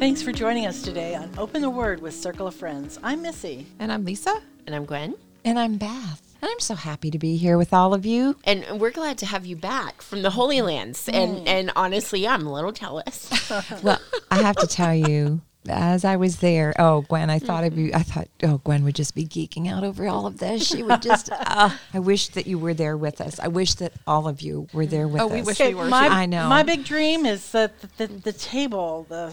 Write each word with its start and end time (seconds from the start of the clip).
Thanks 0.00 0.22
for 0.22 0.32
joining 0.32 0.66
us 0.66 0.80
today 0.80 1.14
on 1.14 1.30
Open 1.36 1.60
the 1.60 1.68
Word 1.68 2.00
with 2.00 2.14
Circle 2.14 2.46
of 2.46 2.54
Friends. 2.54 2.98
I'm 3.02 3.20
Missy. 3.20 3.66
And 3.78 3.92
I'm 3.92 4.04
Lisa. 4.06 4.40
And 4.66 4.74
I'm 4.74 4.86
Gwyn. 4.86 5.14
And 5.44 5.58
I'm 5.58 5.76
Beth. 5.76 6.22
And 6.40 6.50
I'm 6.50 6.58
so 6.60 6.74
happy 6.74 7.10
to 7.10 7.18
be 7.18 7.36
here 7.36 7.58
with 7.58 7.74
all 7.74 7.92
of 7.92 8.06
you. 8.06 8.36
And 8.44 8.80
we're 8.80 8.92
glad 8.92 9.18
to 9.18 9.26
have 9.26 9.44
you 9.44 9.56
back 9.56 10.00
from 10.00 10.22
the 10.22 10.30
Holy 10.30 10.62
Lands. 10.62 11.06
And 11.06 11.46
and 11.46 11.70
honestly, 11.76 12.26
I'm 12.26 12.46
a 12.46 12.52
little 12.52 12.72
jealous. 12.72 13.30
Well, 13.82 13.98
I 14.30 14.36
have 14.42 14.56
to 14.56 14.66
tell 14.66 14.94
you, 14.94 15.42
as 15.68 16.04
I 16.06 16.16
was 16.16 16.38
there, 16.38 16.72
oh, 16.78 17.02
Gwyn, 17.02 17.28
I 17.28 17.38
thought 17.38 17.64
of 17.64 17.76
you. 17.76 17.90
I 17.94 18.02
thought, 18.02 18.28
oh, 18.42 18.58
Gwyn 18.64 18.84
would 18.84 18.94
just 18.94 19.14
be 19.14 19.26
geeking 19.26 19.68
out 19.70 19.84
over 19.84 20.08
all 20.08 20.26
of 20.26 20.38
this. 20.38 20.66
She 20.66 20.82
would 20.82 21.02
just, 21.02 21.30
uh, 21.32 21.70
I 21.92 21.98
wish 21.98 22.28
that 22.28 22.46
you 22.46 22.58
were 22.58 22.72
there 22.72 22.96
with 22.96 23.20
us. 23.20 23.38
I 23.38 23.48
wish 23.48 23.74
that 23.74 23.92
all 24.06 24.26
of 24.28 24.40
you 24.40 24.66
were 24.72 24.86
there 24.86 25.06
with 25.08 25.20
Oh, 25.20 25.26
us. 25.26 25.32
we 25.32 25.42
wish 25.42 25.60
Okay, 25.60 25.74
we 25.74 25.82
were. 25.82 25.88
my, 25.88 26.08
I 26.08 26.26
know. 26.26 26.48
My 26.48 26.62
big 26.62 26.84
dream 26.84 27.26
is 27.26 27.52
that 27.52 27.78
the, 27.82 28.06
the, 28.06 28.06
the 28.06 28.32
table, 28.32 29.04
the 29.10 29.32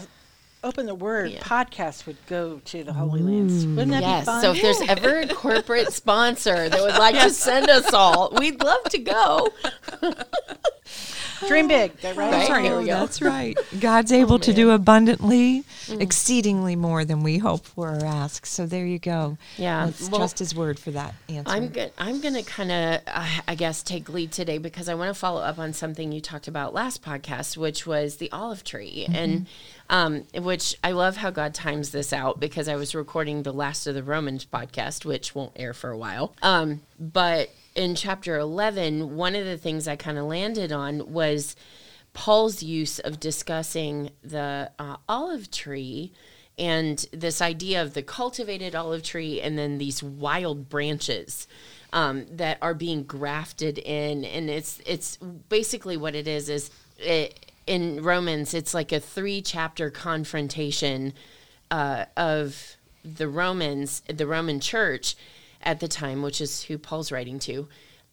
Open 0.64 0.86
the 0.86 0.94
Word 0.94 1.30
Yeah. 1.30 1.40
podcast 1.40 2.06
would 2.06 2.16
go 2.26 2.60
to 2.64 2.82
the 2.82 2.92
Holy 2.92 3.20
Lands. 3.20 3.64
Mm. 3.64 3.76
Wouldn't 3.76 3.92
that 3.92 4.00
be 4.00 4.06
yes. 4.06 4.24
fun? 4.24 4.42
So 4.42 4.52
if 4.52 4.62
there's 4.62 4.80
ever 4.82 5.20
a 5.20 5.28
corporate 5.28 5.92
sponsor 5.92 6.68
that 6.68 6.80
would 6.80 6.98
like 6.98 7.14
to 7.14 7.30
send 7.30 7.70
us 7.70 7.92
all, 7.92 8.32
we'd 8.36 8.62
love 8.62 8.82
to 8.84 8.98
go. 8.98 9.48
dream 11.46 11.68
big, 11.68 11.92
right? 12.02 12.16
Right, 12.16 12.50
Oh, 12.50 12.62
here 12.62 12.78
we 12.78 12.86
go. 12.86 13.00
That's 13.00 13.22
right. 13.22 13.56
God's 13.78 14.12
oh, 14.12 14.16
able 14.16 14.38
to 14.40 14.52
do 14.52 14.70
abundantly, 14.70 15.62
mm. 15.86 16.00
exceedingly 16.00 16.76
more 16.76 17.04
than 17.04 17.22
we 17.22 17.38
hope 17.38 17.64
for 17.64 17.94
or 17.94 18.04
ask. 18.04 18.46
So 18.46 18.66
there 18.66 18.86
you 18.86 18.98
go. 18.98 19.38
Yeah, 19.56 19.86
Let's 19.86 20.08
well, 20.10 20.18
trust 20.18 20.38
His 20.38 20.54
word 20.54 20.78
for 20.78 20.90
that 20.92 21.14
answer. 21.28 21.50
I'm 21.50 21.68
good. 21.68 21.92
I'm 21.98 22.20
gonna 22.20 22.42
kind 22.42 22.72
of, 22.72 23.00
uh, 23.06 23.28
I 23.46 23.54
guess, 23.54 23.82
take 23.82 24.08
lead 24.08 24.32
today 24.32 24.58
because 24.58 24.88
I 24.88 24.94
want 24.94 25.08
to 25.08 25.18
follow 25.18 25.40
up 25.40 25.58
on 25.58 25.72
something 25.72 26.12
you 26.12 26.20
talked 26.20 26.48
about 26.48 26.74
last 26.74 27.02
podcast, 27.02 27.56
which 27.56 27.86
was 27.86 28.16
the 28.16 28.30
olive 28.32 28.64
tree, 28.64 29.06
and 29.12 29.32
mm-hmm. 29.32 29.44
Um, 29.90 30.24
which 30.34 30.76
I 30.84 30.92
love 30.92 31.16
how 31.16 31.30
God 31.30 31.54
times 31.54 31.90
this 31.90 32.12
out 32.12 32.40
because 32.40 32.68
I 32.68 32.76
was 32.76 32.94
recording 32.94 33.42
the 33.42 33.52
last 33.52 33.86
of 33.86 33.94
the 33.94 34.02
Romans 34.02 34.44
podcast, 34.44 35.04
which 35.04 35.34
won't 35.34 35.52
air 35.56 35.72
for 35.72 35.90
a 35.90 35.98
while. 35.98 36.34
Um, 36.42 36.82
but 36.98 37.50
in 37.74 37.94
chapter 37.94 38.36
11, 38.38 39.16
one 39.16 39.34
of 39.34 39.44
the 39.44 39.56
things 39.56 39.88
I 39.88 39.96
kind 39.96 40.18
of 40.18 40.24
landed 40.24 40.72
on 40.72 41.12
was 41.12 41.56
Paul's 42.12 42.62
use 42.62 42.98
of 42.98 43.20
discussing 43.20 44.10
the 44.22 44.70
uh, 44.78 44.96
olive 45.08 45.50
tree 45.50 46.12
and 46.58 47.06
this 47.12 47.40
idea 47.40 47.80
of 47.80 47.94
the 47.94 48.02
cultivated 48.02 48.74
olive 48.74 49.02
tree 49.02 49.40
and 49.40 49.56
then 49.56 49.78
these 49.78 50.02
wild 50.02 50.68
branches 50.68 51.46
um, 51.92 52.26
that 52.30 52.58
are 52.60 52.74
being 52.74 53.04
grafted 53.04 53.78
in 53.78 54.24
and 54.24 54.50
it's 54.50 54.80
it's 54.84 55.16
basically 55.48 55.96
what 55.96 56.14
it 56.14 56.26
is 56.26 56.48
is 56.48 56.70
it, 56.98 57.47
in 57.68 58.02
romans 58.02 58.54
it's 58.54 58.72
like 58.74 58.92
a 58.92 58.98
three 58.98 59.42
chapter 59.42 59.90
confrontation 59.90 61.12
uh, 61.70 62.06
of 62.16 62.76
the 63.04 63.28
romans 63.28 64.02
the 64.08 64.26
roman 64.26 64.58
church 64.58 65.14
at 65.62 65.78
the 65.80 65.88
time 65.88 66.22
which 66.22 66.40
is 66.40 66.62
who 66.64 66.78
paul's 66.78 67.12
writing 67.12 67.38
to 67.38 67.68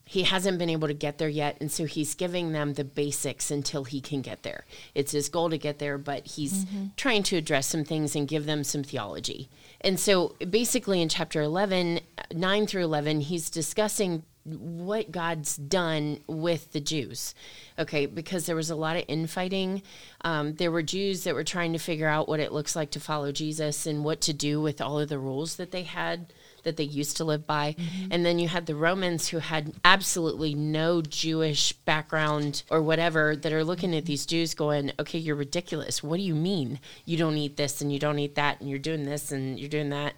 he 0.05 0.21
hasn't 0.21 0.59
been 0.59 0.69
able 0.69 0.87
to 0.87 0.93
get 0.93 1.17
there 1.17 1.29
yet 1.29 1.57
and 1.59 1.71
so 1.71 1.85
he's 1.85 2.13
giving 2.13 2.51
them 2.51 2.75
the 2.75 2.83
basics 2.83 3.49
until 3.49 3.83
he 3.83 3.99
can 3.99 4.21
get 4.21 4.43
there. 4.43 4.63
It's 4.93 5.11
his 5.11 5.29
goal 5.29 5.49
to 5.49 5.57
get 5.57 5.79
there 5.79 5.97
but 5.97 6.27
he's 6.27 6.65
trying 6.95 7.23
to 7.23 7.37
address 7.37 7.67
some 7.67 7.83
things 7.83 8.15
and 8.15 8.27
give 8.27 8.45
them 8.45 8.63
some 8.63 8.83
theology. 8.83 9.49
And 9.81 9.99
so 9.99 10.35
basically 10.49 11.01
in 11.01 11.09
chapter 11.09 11.41
11 11.41 12.01
9 12.31 12.67
through 12.67 12.83
11 12.83 13.21
he's 13.21 13.49
discussing 13.49 14.23
what 14.43 15.11
god's 15.11 15.57
done 15.57 16.19
with 16.27 16.71
the 16.71 16.79
jews. 16.79 17.33
Okay 17.79 18.05
because 18.05 18.45
there 18.45 18.55
was 18.55 18.69
a 18.69 18.75
lot 18.75 18.97
of 18.97 19.05
infighting. 19.07 19.81
Um, 20.21 20.53
there 20.53 20.71
were 20.71 20.83
jews 20.83 21.23
that 21.23 21.33
were 21.33 21.43
trying 21.43 21.73
to 21.73 21.79
figure 21.79 22.07
out 22.07 22.29
what 22.29 22.39
it 22.39 22.51
looks 22.51 22.75
like 22.75 22.91
to 22.91 22.99
follow 22.99 23.31
jesus 23.31 23.87
and 23.87 24.03
what 24.03 24.21
to 24.21 24.33
do 24.33 24.61
with 24.61 24.81
all 24.81 24.99
of 24.99 25.09
the 25.09 25.17
rules 25.17 25.55
that 25.55 25.71
they 25.71 25.83
had 25.83 26.31
that 26.65 26.75
they 26.75 26.83
used 26.83 27.15
to 27.17 27.23
live 27.23 27.47
by. 27.47 27.75
And 28.11 28.25
then 28.25 28.37
you 28.37 28.49
had 28.49 28.65
the 28.65 28.75
Romans 28.75 29.29
who 29.29 29.39
had 29.39 29.73
absolutely 29.85 30.53
no 30.53 31.01
Jewish 31.01 31.71
background 31.71 32.63
or 32.69 32.81
whatever 32.81 33.35
that 33.35 33.53
are 33.53 33.63
looking 33.63 33.95
at 33.95 34.05
these 34.05 34.25
Jews 34.25 34.53
going, 34.53 34.91
okay, 34.99 35.17
you're 35.17 35.35
ridiculous. 35.35 36.03
What 36.03 36.17
do 36.17 36.23
you 36.23 36.35
mean? 36.35 36.79
You 37.05 37.17
don't 37.17 37.37
eat 37.37 37.55
this 37.55 37.81
and 37.81 37.93
you 37.93 37.99
don't 37.99 38.19
eat 38.19 38.35
that 38.35 38.59
and 38.59 38.69
you're 38.69 38.79
doing 38.79 39.03
this 39.05 39.31
and 39.31 39.57
you're 39.57 39.69
doing 39.69 39.89
that. 39.89 40.15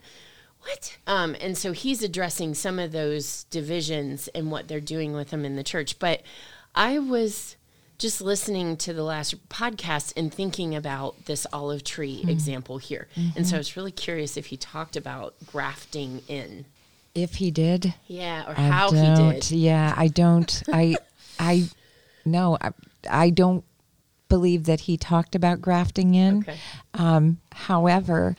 What? 0.62 0.98
Um, 1.06 1.36
and 1.40 1.58
so 1.58 1.72
he's 1.72 2.02
addressing 2.02 2.56
some 2.56 2.80
of 2.80 2.92
those 2.92 3.44
divisions 3.46 4.28
and 4.30 4.52
what 4.52 4.68
they're 4.68 4.80
doing 4.80 5.14
with 5.14 5.30
them 5.30 5.46
in 5.46 5.56
the 5.56 5.64
church. 5.64 6.00
But 6.00 6.24
I 6.74 7.00
was 7.00 7.57
just 7.98 8.22
listening 8.22 8.78
to 8.78 8.94
the 8.94 9.04
last 9.04 9.50
podcast 9.50 10.14
and 10.16 10.32
thinking 10.34 10.76
about 10.76 11.26
this 11.26 11.48
olive 11.52 11.84
tree 11.84 12.24
example 12.28 12.78
here. 12.78 13.08
And 13.36 13.48
so 13.48 13.56
I 13.56 13.58
was 13.58 13.76
really 13.76 13.92
curious 13.92 14.38
if 14.38 14.48
he 14.48 14.58
talked 14.58 14.96
about 14.96 15.36
grafting 15.48 16.22
in. 16.28 16.66
if 17.16 17.36
He 17.36 17.50
did, 17.50 17.96
Yeah, 18.08 18.48
or 18.48 18.52
I 18.58 18.68
how 18.68 18.92
he 18.92 19.16
did. 19.16 19.52
Yeah, 19.52 19.94
I 19.98 20.08
don't. 20.08 20.64
I, 20.72 20.96
I, 21.40 21.64
no, 22.26 22.58
I, 22.62 22.72
I 23.10 23.30
don't 23.32 23.64
believe 24.30 24.66
that 24.66 24.82
he 24.82 24.98
talked 24.98 25.34
about 25.36 25.62
grafting 25.62 26.14
in. 26.14 26.40
Okay. 26.40 26.58
Um, 26.94 27.40
however, 27.52 28.36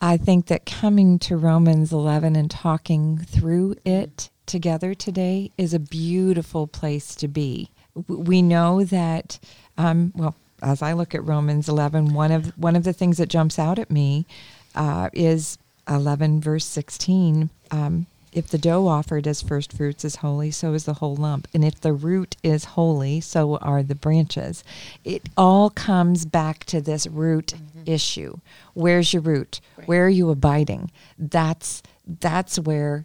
I 0.00 0.16
think 0.16 0.46
that 0.46 0.66
coming 0.66 1.18
to 1.20 1.36
Romans 1.36 1.92
11 1.92 2.36
and 2.36 2.50
talking 2.50 3.18
through 3.18 3.76
it 3.84 4.30
together 4.46 4.94
today 4.94 5.52
is 5.56 5.72
a 5.72 5.78
beautiful 5.78 6.66
place 6.66 7.14
to 7.14 7.28
be. 7.28 7.70
We 8.06 8.42
know 8.42 8.84
that, 8.84 9.38
um, 9.76 10.12
well, 10.14 10.34
as 10.62 10.82
I 10.82 10.92
look 10.92 11.14
at 11.14 11.24
Romans 11.24 11.68
11, 11.68 12.12
one 12.14 12.32
of 12.32 12.46
one 12.58 12.76
of 12.76 12.84
the 12.84 12.92
things 12.92 13.18
that 13.18 13.28
jumps 13.28 13.58
out 13.58 13.78
at 13.78 13.90
me 13.90 14.26
uh, 14.74 15.10
is 15.12 15.58
11 15.88 16.40
verse 16.40 16.64
16. 16.64 17.50
Um, 17.70 18.06
if 18.32 18.46
the 18.46 18.58
dough 18.58 18.86
offered 18.86 19.26
as 19.26 19.42
first 19.42 19.72
fruits 19.72 20.04
is 20.04 20.16
holy, 20.16 20.52
so 20.52 20.72
is 20.72 20.84
the 20.84 20.94
whole 20.94 21.16
lump. 21.16 21.48
And 21.52 21.64
if 21.64 21.80
the 21.80 21.92
root 21.92 22.36
is 22.44 22.64
holy, 22.64 23.20
so 23.20 23.56
are 23.56 23.82
the 23.82 23.96
branches. 23.96 24.62
It 25.04 25.28
all 25.36 25.70
comes 25.70 26.24
back 26.24 26.64
to 26.66 26.80
this 26.80 27.06
root 27.08 27.54
issue. 27.86 28.36
Where's 28.74 29.12
your 29.12 29.22
root? 29.22 29.60
Where 29.86 30.06
are 30.06 30.10
you 30.10 30.30
abiding? 30.30 30.92
That's 31.18 31.82
that's 32.20 32.58
where 32.58 33.04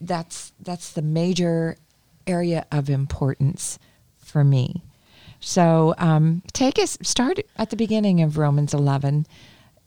that's 0.00 0.52
that's 0.60 0.92
the 0.92 1.02
major 1.02 1.76
area 2.28 2.66
of 2.70 2.90
importance 2.90 3.78
for 4.18 4.44
me. 4.44 4.82
So 5.40 5.94
um, 5.98 6.42
take 6.52 6.78
us 6.78 6.98
start 7.02 7.38
at 7.56 7.70
the 7.70 7.76
beginning 7.76 8.20
of 8.22 8.38
Romans 8.38 8.74
11 8.74 9.26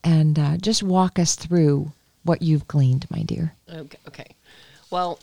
and 0.03 0.39
uh, 0.39 0.57
just 0.57 0.81
walk 0.81 1.19
us 1.19 1.35
through 1.35 1.91
what 2.23 2.41
you've 2.41 2.67
gleaned, 2.67 3.09
my 3.09 3.23
dear. 3.23 3.53
Okay. 3.69 3.97
okay. 4.07 4.35
Well, 4.89 5.19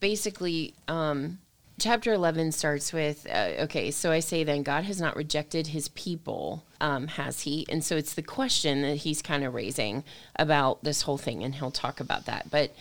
basically, 0.00 0.74
um, 0.88 1.38
chapter 1.78 2.12
11 2.12 2.52
starts 2.52 2.92
with 2.92 3.26
uh, 3.30 3.62
okay, 3.62 3.90
so 3.90 4.10
I 4.10 4.20
say 4.20 4.44
then, 4.44 4.62
God 4.62 4.84
has 4.84 5.00
not 5.00 5.16
rejected 5.16 5.68
his 5.68 5.88
people, 5.88 6.64
um, 6.80 7.08
has 7.08 7.40
he? 7.40 7.66
And 7.68 7.84
so 7.84 7.96
it's 7.96 8.14
the 8.14 8.22
question 8.22 8.82
that 8.82 8.96
he's 8.96 9.22
kind 9.22 9.44
of 9.44 9.54
raising 9.54 10.04
about 10.36 10.84
this 10.84 11.02
whole 11.02 11.18
thing, 11.18 11.42
and 11.42 11.54
he'll 11.54 11.70
talk 11.70 12.00
about 12.00 12.26
that. 12.26 12.50
But 12.50 12.74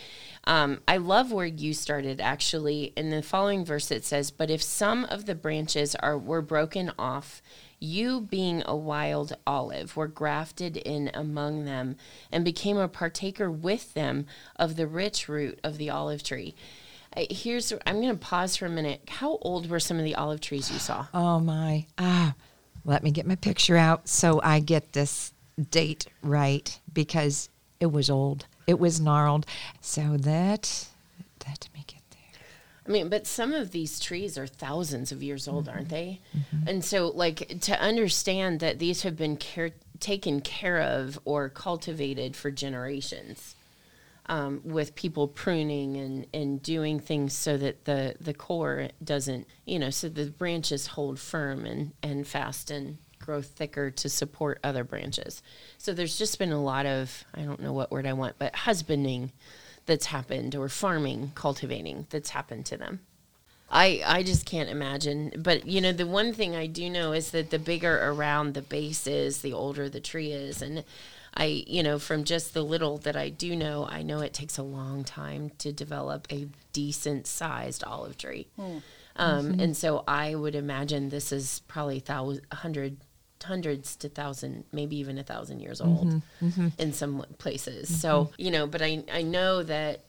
um, 0.46 0.81
I 0.88 0.97
love 0.97 1.31
where 1.31 1.46
you 1.46 1.74
started 1.74 2.19
actually. 2.19 2.94
In 2.96 3.09
the 3.09 3.22
following 3.22 3.63
verse, 3.63 3.91
it 3.91 4.03
says, 4.03 4.31
But 4.31 4.50
if 4.50 4.62
some 4.62 5.06
of 5.06 5.25
the 5.25 5.35
branches 5.35 5.96
are 5.96 6.18
were 6.18 6.41
broken 6.41 6.91
off, 6.97 7.41
you 7.79 8.22
being 8.22 8.63
a 8.66 8.75
wild 8.75 9.34
olive 9.46 9.96
were 9.96 10.07
grafted 10.07 10.78
in 10.78 11.12
among 11.13 11.66
them 11.66 11.96
and 12.31 12.46
became 12.46 12.78
a 12.78 12.88
partaker 12.88 13.52
with 13.52 13.94
them 13.94 14.25
of 14.56 14.75
the 14.75 14.88
rich 14.88 15.28
root 15.28 15.59
of 15.64 15.78
the 15.78 15.90
olive 15.90 16.23
tree. 16.23 16.55
Here's 17.16 17.73
I'm 17.85 18.02
going 18.02 18.17
to 18.17 18.26
pause 18.26 18.55
for 18.55 18.66
a 18.66 18.70
minute. 18.70 19.02
How 19.09 19.37
old 19.41 19.70
were 19.70 19.79
some 19.79 19.97
of 19.97 20.05
the 20.05 20.16
olive 20.16 20.41
trees 20.41 20.72
you 20.72 20.79
saw? 20.79 21.08
Oh 21.14 21.40
my. 21.40 21.85
Ah, 21.97 22.35
let 22.85 23.03
me 23.03 23.11
get 23.11 23.28
my 23.28 23.35
picture 23.35 23.78
out 23.78 24.08
so 24.08 24.40
I 24.44 24.59
get 24.59 24.94
this 24.94 25.34
date 25.70 26.08
right 26.23 26.79
because 26.94 27.49
it 27.79 27.91
was 27.91 28.09
old. 28.09 28.46
It 28.67 28.79
was 28.79 28.99
gnarled. 28.99 29.46
So 29.81 30.17
that 30.17 30.87
let 31.47 31.69
me 31.73 31.84
get 31.87 32.02
there. 32.11 32.41
I 32.87 32.91
mean, 32.91 33.09
but 33.09 33.28
some 33.28 33.53
of 33.53 33.72
these 33.72 33.99
trees 33.99 34.37
are 34.37 34.47
thousands 34.47 35.11
of 35.11 35.22
years 35.22 35.47
old, 35.47 35.67
aren't 35.69 35.90
they? 35.90 36.19
And 36.67 36.84
so, 36.84 37.08
like, 37.08 37.59
to 37.61 37.79
understand 37.79 38.59
that 38.61 38.79
these 38.79 39.03
have 39.03 39.16
been 39.16 39.37
care- 39.37 39.72
taken 39.99 40.41
care 40.41 40.81
of 40.81 41.19
or 41.25 41.49
cultivated 41.49 42.35
for 42.35 42.49
generations, 42.52 43.55
um, 44.28 44.61
with 44.63 44.96
people 44.96 45.28
pruning 45.28 45.97
and, 45.97 46.25
and 46.34 46.63
doing 46.63 46.99
things 46.99 47.34
so 47.34 47.58
that 47.58 47.85
the, 47.85 48.16
the 48.19 48.34
core 48.34 48.90
doesn't, 49.03 49.47
you 49.66 49.78
know, 49.78 49.90
so 49.90 50.09
the 50.09 50.25
branches 50.25 50.87
hold 50.87 51.19
firm 51.19 51.66
and, 51.66 51.91
and 52.02 52.28
fast 52.28 52.72
and 52.72 52.97
grow 53.22 53.41
thicker 53.41 53.91
to 53.91 54.09
support 54.09 54.59
other 54.64 54.84
branches. 54.84 55.41
So 55.78 55.94
there's 55.94 56.18
just 56.18 56.40
been 56.40 56.52
a 56.52 56.62
lot 56.62 56.85
of, 56.85 57.23
I 57.34 57.41
don't 57.44 57.62
know 57.62 57.73
what 57.73 57.91
word 57.91 58.06
I 58.06 58.14
want, 58.14 58.35
but 58.38 58.56
husbanding 58.56 59.32
that's 59.85 60.08
happened 60.08 60.56
or 60.56 60.70
farming, 60.70 61.32
cultivating 61.35 62.08
that's 62.09 62.32
happened 62.32 62.66
to 62.68 62.78
them. 62.78 63.00
I 63.73 64.02
I 64.06 64.23
just 64.23 64.46
can't 64.46 64.70
imagine. 64.70 65.32
But 65.38 65.66
you 65.66 65.79
know, 65.79 65.94
the 65.94 66.06
one 66.06 66.34
thing 66.34 66.56
I 66.56 66.68
do 66.68 66.90
know 66.90 67.14
is 67.14 67.32
that 67.32 67.52
the 67.52 67.59
bigger 67.59 68.09
around 68.09 68.53
the 68.53 68.62
base 68.62 69.08
is, 69.08 69.41
the 69.41 69.53
older 69.53 69.88
the 69.90 70.02
tree 70.02 70.32
is, 70.34 70.62
and 70.62 70.84
I 71.34 71.64
you 71.66 71.82
know 71.82 71.97
from 71.97 72.26
just 72.26 72.53
the 72.53 72.64
little 72.64 72.97
that 73.00 73.16
I 73.16 73.29
do 73.29 73.56
know, 73.56 73.88
I 73.90 74.02
know 74.03 74.20
it 74.20 74.34
takes 74.34 74.58
a 74.58 74.64
long 74.64 75.06
time 75.06 75.52
to 75.59 75.72
develop 75.72 76.28
a 76.29 76.50
decent 76.73 77.28
sized 77.28 77.84
olive 77.85 78.18
tree. 78.18 78.47
Um, 79.16 79.59
And 79.59 79.76
so 79.78 80.03
I 80.08 80.35
would 80.35 80.56
imagine 80.56 81.08
this 81.09 81.32
is 81.32 81.62
probably 81.68 82.00
thousand, 82.00 82.46
hundred, 82.52 82.97
hundreds 83.43 83.96
to 83.97 84.09
thousand, 84.09 84.66
maybe 84.72 84.97
even 84.97 85.17
a 85.17 85.23
thousand 85.23 85.59
years 85.59 85.82
old 85.82 86.08
mm-hmm, 86.08 86.47
mm-hmm. 86.47 86.67
in 86.78 86.93
some 86.93 87.26
places. 87.38 88.02
So 88.02 88.26
mm-hmm. 88.26 88.41
you 88.41 88.52
know, 88.52 88.67
but 88.67 88.82
I 88.82 89.03
I 89.11 89.22
know 89.22 89.64
that 89.64 90.02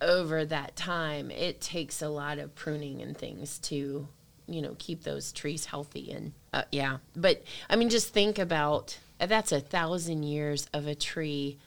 over 0.00 0.44
that 0.44 0.76
time, 0.76 1.30
it 1.30 1.60
takes 1.60 2.02
a 2.02 2.08
lot 2.08 2.38
of 2.38 2.54
pruning 2.54 3.00
and 3.02 3.16
things 3.16 3.58
to, 3.58 4.06
you 4.46 4.62
know, 4.62 4.76
keep 4.78 5.02
those 5.02 5.32
trees 5.32 5.64
healthy. 5.64 6.12
And 6.12 6.32
uh, 6.52 6.62
yeah, 6.70 6.98
but 7.14 7.42
I 7.68 7.76
mean, 7.76 7.88
just 7.88 8.12
think 8.12 8.38
about 8.38 8.98
uh, 9.20 9.26
that's 9.26 9.52
a 9.52 9.60
thousand 9.60 10.22
years 10.24 10.68
of 10.72 10.86
a 10.86 10.94
tree 10.94 11.58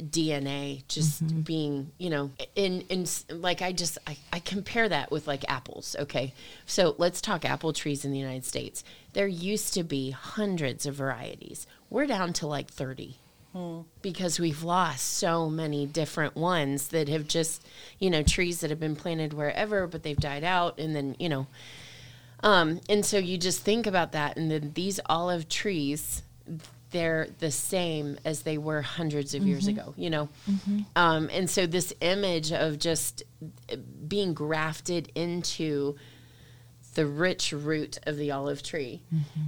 DNA 0.00 0.86
just 0.88 1.44
being, 1.44 1.92
you 1.98 2.10
know, 2.10 2.30
in 2.54 2.82
in 2.88 3.06
like 3.28 3.62
I 3.62 3.72
just 3.72 3.98
I, 4.06 4.16
I 4.32 4.38
compare 4.40 4.88
that 4.88 5.10
with 5.10 5.26
like 5.26 5.44
apples. 5.48 5.96
Okay, 5.98 6.32
so 6.66 6.94
let's 6.98 7.20
talk 7.20 7.44
apple 7.44 7.72
trees 7.72 8.04
in 8.04 8.12
the 8.12 8.18
United 8.18 8.44
States. 8.44 8.82
There 9.12 9.26
used 9.26 9.74
to 9.74 9.82
be 9.82 10.10
hundreds 10.10 10.86
of 10.86 10.94
varieties. 10.94 11.66
We're 11.88 12.06
down 12.06 12.32
to 12.34 12.46
like 12.46 12.70
thirty. 12.70 13.16
Because 14.00 14.38
we've 14.38 14.62
lost 14.62 15.04
so 15.04 15.50
many 15.50 15.84
different 15.84 16.36
ones 16.36 16.88
that 16.88 17.08
have 17.08 17.26
just, 17.26 17.66
you 17.98 18.08
know, 18.08 18.22
trees 18.22 18.60
that 18.60 18.70
have 18.70 18.78
been 18.78 18.94
planted 18.94 19.32
wherever, 19.32 19.88
but 19.88 20.04
they've 20.04 20.16
died 20.16 20.44
out, 20.44 20.78
and 20.78 20.94
then 20.94 21.16
you 21.18 21.28
know, 21.28 21.48
um, 22.44 22.80
and 22.88 23.04
so 23.04 23.18
you 23.18 23.36
just 23.36 23.62
think 23.62 23.88
about 23.88 24.12
that, 24.12 24.36
and 24.36 24.52
then 24.52 24.70
these 24.74 25.00
olive 25.06 25.48
trees, 25.48 26.22
they're 26.92 27.26
the 27.40 27.50
same 27.50 28.18
as 28.24 28.42
they 28.42 28.56
were 28.56 28.82
hundreds 28.82 29.34
of 29.34 29.44
years 29.44 29.66
ago, 29.66 29.94
you 29.96 30.10
know, 30.10 30.28
um, 30.94 31.28
and 31.32 31.50
so 31.50 31.66
this 31.66 31.92
image 32.00 32.52
of 32.52 32.78
just 32.78 33.24
being 34.06 34.32
grafted 34.32 35.10
into 35.16 35.96
the 36.94 37.06
rich 37.06 37.52
root 37.52 37.98
of 38.04 38.16
the 38.16 38.30
olive 38.30 38.62
tree. 38.62 39.02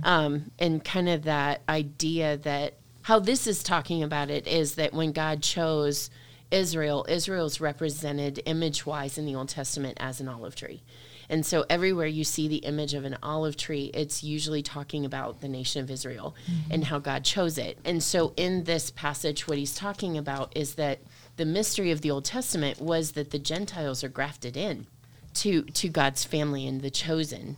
Um, 0.04 0.50
and 0.58 0.84
kind 0.84 1.08
of 1.08 1.22
that 1.24 1.62
idea 1.68 2.36
that 2.38 2.74
how 3.02 3.18
this 3.18 3.46
is 3.46 3.62
talking 3.62 4.02
about 4.02 4.30
it 4.30 4.46
is 4.46 4.76
that 4.76 4.92
when 4.92 5.12
god 5.12 5.42
chose 5.42 6.08
israel 6.50 7.04
israel's 7.08 7.60
represented 7.60 8.40
image 8.46 8.86
wise 8.86 9.18
in 9.18 9.26
the 9.26 9.34
old 9.34 9.48
testament 9.48 9.96
as 10.00 10.20
an 10.20 10.28
olive 10.28 10.54
tree. 10.54 10.82
And 11.28 11.46
so 11.46 11.64
everywhere 11.70 12.06
you 12.06 12.24
see 12.24 12.46
the 12.46 12.56
image 12.56 12.92
of 12.92 13.04
an 13.04 13.16
olive 13.22 13.56
tree 13.56 13.90
it's 13.94 14.22
usually 14.22 14.62
talking 14.62 15.04
about 15.04 15.40
the 15.40 15.48
nation 15.48 15.82
of 15.82 15.90
israel 15.90 16.34
and 16.70 16.84
how 16.84 16.98
god 16.98 17.24
chose 17.24 17.58
it. 17.58 17.78
And 17.84 18.02
so 18.02 18.34
in 18.36 18.64
this 18.64 18.90
passage 18.90 19.48
what 19.48 19.58
he's 19.58 19.74
talking 19.74 20.16
about 20.16 20.52
is 20.56 20.74
that 20.74 21.00
the 21.36 21.46
mystery 21.46 21.90
of 21.90 22.02
the 22.02 22.10
old 22.10 22.24
testament 22.24 22.80
was 22.80 23.12
that 23.12 23.30
the 23.30 23.38
gentiles 23.38 24.04
are 24.04 24.08
grafted 24.08 24.56
in 24.56 24.86
to 25.34 25.62
to 25.62 25.88
God's 25.88 26.24
family 26.24 26.66
and 26.66 26.80
the 26.80 26.90
chosen, 26.90 27.56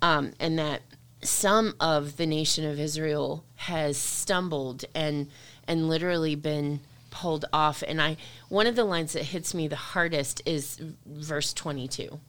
um, 0.00 0.32
and 0.40 0.58
that 0.58 0.82
some 1.22 1.74
of 1.80 2.16
the 2.16 2.26
nation 2.26 2.64
of 2.64 2.80
Israel 2.80 3.44
has 3.56 3.96
stumbled 3.96 4.84
and 4.94 5.28
and 5.68 5.88
literally 5.88 6.34
been 6.34 6.80
pulled 7.10 7.44
off. 7.52 7.82
And 7.86 8.00
I 8.02 8.16
one 8.48 8.66
of 8.66 8.76
the 8.76 8.84
lines 8.84 9.12
that 9.12 9.24
hits 9.24 9.54
me 9.54 9.68
the 9.68 9.76
hardest 9.76 10.42
is 10.44 10.78
verse 11.06 11.52
twenty 11.52 11.86
two. 11.86 12.20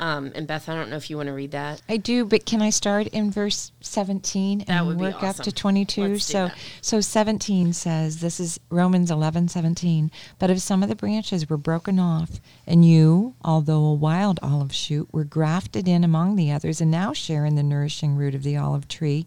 Um, 0.00 0.32
and 0.34 0.46
Beth, 0.46 0.66
I 0.70 0.74
don't 0.74 0.88
know 0.88 0.96
if 0.96 1.10
you 1.10 1.18
want 1.18 1.26
to 1.26 1.34
read 1.34 1.50
that. 1.50 1.82
I 1.86 1.98
do, 1.98 2.24
but 2.24 2.46
can 2.46 2.62
I 2.62 2.70
start 2.70 3.08
in 3.08 3.30
verse 3.30 3.70
17 3.82 4.60
That 4.60 4.68
and 4.68 4.98
work 4.98 5.22
up 5.22 5.36
to 5.36 5.52
22? 5.52 6.02
Let's 6.02 6.24
so 6.24 6.50
so 6.80 7.02
17 7.02 7.74
says 7.74 8.22
this 8.22 8.40
is 8.40 8.58
Romans 8.70 9.10
11 9.10 9.48
17. 9.48 10.10
But 10.38 10.48
if 10.48 10.58
some 10.60 10.82
of 10.82 10.88
the 10.88 10.96
branches 10.96 11.50
were 11.50 11.58
broken 11.58 11.98
off, 11.98 12.40
and 12.66 12.82
you, 12.82 13.34
although 13.44 13.84
a 13.84 13.94
wild 13.94 14.40
olive 14.42 14.72
shoot, 14.72 15.06
were 15.12 15.24
grafted 15.24 15.86
in 15.86 16.02
among 16.02 16.36
the 16.36 16.50
others 16.50 16.80
and 16.80 16.90
now 16.90 17.12
share 17.12 17.44
in 17.44 17.56
the 17.56 17.62
nourishing 17.62 18.16
root 18.16 18.34
of 18.34 18.42
the 18.42 18.56
olive 18.56 18.88
tree, 18.88 19.26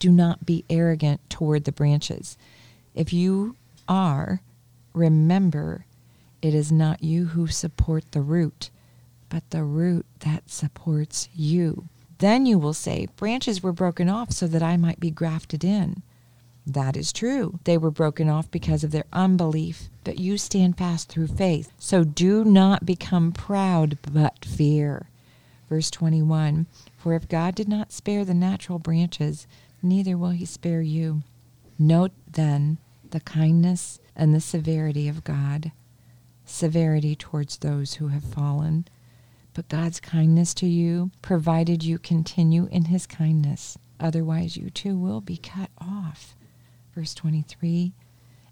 do 0.00 0.10
not 0.10 0.44
be 0.44 0.64
arrogant 0.68 1.20
toward 1.30 1.62
the 1.62 1.72
branches. 1.72 2.36
If 2.92 3.12
you 3.12 3.54
are, 3.88 4.40
remember 4.94 5.84
it 6.42 6.54
is 6.54 6.72
not 6.72 7.04
you 7.04 7.26
who 7.26 7.46
support 7.46 8.10
the 8.10 8.20
root, 8.20 8.70
but 9.28 9.50
the 9.50 9.64
root 9.64 10.06
that 10.20 10.50
supports 10.50 11.28
you. 11.34 11.88
Then 12.18 12.46
you 12.46 12.58
will 12.58 12.74
say, 12.74 13.08
Branches 13.16 13.62
were 13.62 13.72
broken 13.72 14.08
off 14.08 14.32
so 14.32 14.46
that 14.46 14.62
I 14.62 14.76
might 14.76 15.00
be 15.00 15.10
grafted 15.10 15.64
in. 15.64 16.02
That 16.66 16.96
is 16.96 17.12
true. 17.12 17.60
They 17.64 17.78
were 17.78 17.90
broken 17.90 18.28
off 18.28 18.50
because 18.50 18.84
of 18.84 18.90
their 18.90 19.06
unbelief, 19.12 19.88
but 20.04 20.18
you 20.18 20.36
stand 20.36 20.76
fast 20.76 21.08
through 21.08 21.28
faith. 21.28 21.72
So 21.78 22.04
do 22.04 22.44
not 22.44 22.84
become 22.84 23.32
proud, 23.32 23.98
but 24.02 24.44
fear. 24.44 25.08
Verse 25.68 25.90
21 25.90 26.66
For 26.96 27.14
if 27.14 27.28
God 27.28 27.54
did 27.54 27.68
not 27.68 27.92
spare 27.92 28.24
the 28.24 28.34
natural 28.34 28.78
branches, 28.78 29.46
neither 29.82 30.18
will 30.18 30.30
he 30.30 30.44
spare 30.44 30.82
you. 30.82 31.22
Note 31.78 32.12
then 32.30 32.78
the 33.10 33.20
kindness 33.20 34.00
and 34.14 34.34
the 34.34 34.40
severity 34.40 35.08
of 35.08 35.24
God 35.24 35.72
severity 36.44 37.14
towards 37.14 37.58
those 37.58 37.94
who 37.94 38.08
have 38.08 38.24
fallen, 38.24 38.86
but 39.54 39.68
God's 39.68 40.00
kindness 40.00 40.54
to 40.54 40.66
you, 40.66 41.10
provided 41.22 41.82
you 41.82 41.98
continue 41.98 42.68
in 42.70 42.86
his 42.86 43.06
kindness. 43.06 43.76
Otherwise, 44.00 44.56
you 44.56 44.70
too 44.70 44.96
will 44.96 45.20
be 45.20 45.36
cut 45.36 45.70
off. 45.78 46.36
Verse 46.94 47.14
23 47.14 47.92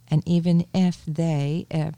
And 0.09 0.23
even 0.27 0.67
if 0.75 1.05
they, 1.07 1.67
if, 1.71 1.95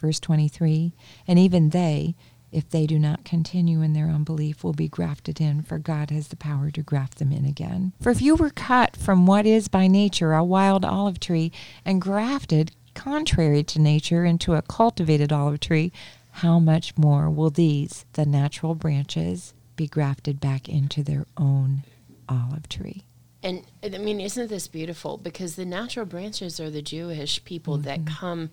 verse 0.00 0.20
23, 0.20 0.94
and 1.26 1.38
even 1.38 1.70
they, 1.70 2.14
if 2.52 2.68
they 2.68 2.86
do 2.86 2.98
not 2.98 3.24
continue 3.24 3.80
in 3.80 3.92
their 3.92 4.08
unbelief, 4.08 4.64
will 4.64 4.72
be 4.72 4.88
grafted 4.88 5.40
in, 5.40 5.62
for 5.62 5.78
God 5.78 6.10
has 6.10 6.28
the 6.28 6.36
power 6.36 6.70
to 6.70 6.82
graft 6.82 7.18
them 7.18 7.32
in 7.32 7.44
again. 7.44 7.92
For 8.00 8.10
if 8.10 8.20
you 8.20 8.34
were 8.34 8.50
cut 8.50 8.96
from 8.96 9.26
what 9.26 9.46
is 9.46 9.68
by 9.68 9.86
nature 9.86 10.32
a 10.32 10.42
wild 10.42 10.84
olive 10.84 11.20
tree 11.20 11.52
and 11.84 12.00
grafted 12.00 12.72
contrary 12.94 13.62
to 13.62 13.78
nature 13.78 14.24
into 14.24 14.54
a 14.54 14.62
cultivated 14.62 15.32
olive 15.32 15.60
tree, 15.60 15.92
how 16.40 16.58
much 16.58 16.96
more 16.96 17.28
will 17.28 17.50
these, 17.50 18.06
the 18.14 18.24
natural 18.24 18.74
branches, 18.74 19.52
be 19.76 19.86
grafted 19.86 20.40
back 20.40 20.70
into 20.70 21.02
their 21.02 21.26
own 21.36 21.82
olive 22.30 22.66
tree? 22.66 23.04
And 23.42 23.62
I 23.82 23.98
mean, 23.98 24.20
isn't 24.20 24.48
this 24.48 24.66
beautiful? 24.66 25.18
Because 25.18 25.56
the 25.56 25.66
natural 25.66 26.06
branches 26.06 26.58
are 26.58 26.70
the 26.70 26.80
Jewish 26.80 27.44
people 27.44 27.76
that 27.78 28.06
come 28.06 28.48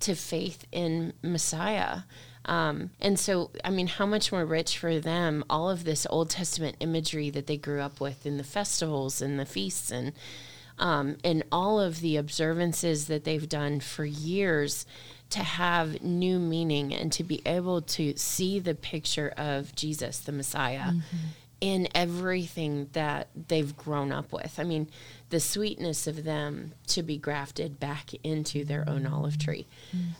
to 0.00 0.16
faith 0.16 0.64
in 0.72 1.12
Messiah. 1.22 2.00
Um, 2.44 2.90
and 3.00 3.18
so, 3.18 3.50
I 3.64 3.70
mean, 3.70 3.86
how 3.86 4.06
much 4.06 4.32
more 4.32 4.44
rich 4.44 4.76
for 4.76 4.98
them, 4.98 5.44
all 5.48 5.70
of 5.70 5.84
this 5.84 6.08
Old 6.10 6.30
Testament 6.30 6.76
imagery 6.80 7.30
that 7.30 7.46
they 7.46 7.56
grew 7.56 7.80
up 7.80 8.00
with 8.00 8.26
in 8.26 8.36
the 8.36 8.44
festivals 8.44 9.22
and 9.22 9.38
the 9.38 9.46
feasts 9.46 9.92
and 9.92 10.12
um, 10.80 11.16
and 11.24 11.42
all 11.50 11.80
of 11.80 12.00
the 12.00 12.16
observances 12.16 13.06
that 13.08 13.24
they've 13.24 13.48
done 13.48 13.80
for 13.80 14.04
years 14.04 14.86
to 15.30 15.40
have 15.40 16.02
new 16.02 16.38
meaning 16.38 16.94
and 16.94 17.12
to 17.12 17.22
be 17.24 17.42
able 17.44 17.82
to 17.82 18.16
see 18.16 18.58
the 18.58 18.74
picture 18.74 19.32
of 19.36 19.74
Jesus, 19.74 20.20
the 20.20 20.32
Messiah, 20.32 20.92
in 21.60 21.88
everything 21.94 22.88
that 22.92 23.28
they've 23.48 23.76
grown 23.76 24.12
up 24.12 24.32
with. 24.32 24.58
I 24.58 24.64
mean, 24.64 24.88
the 25.30 25.40
sweetness 25.40 26.06
of 26.06 26.24
them 26.24 26.72
to 26.88 27.02
be 27.02 27.18
grafted 27.18 27.78
back 27.80 28.12
into 28.24 28.64
their 28.64 28.88
own 28.88 29.06
olive 29.06 29.38
tree, 29.38 29.66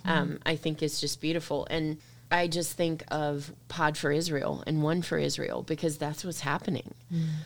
um, 0.05 0.41
I 0.45 0.57
think 0.57 0.83
is 0.83 1.01
just 1.01 1.21
beautiful. 1.21 1.67
And 1.71 1.99
I 2.31 2.47
just 2.49 2.73
think 2.77 3.05
of 3.11 3.53
Pod 3.69 3.97
for 3.97 4.11
Israel 4.11 4.63
and 4.67 4.83
One 4.83 5.01
for 5.01 5.17
Israel 5.17 5.63
because 5.63 5.97
that's 5.97 6.25
what's 6.25 6.41
happening. 6.41 6.93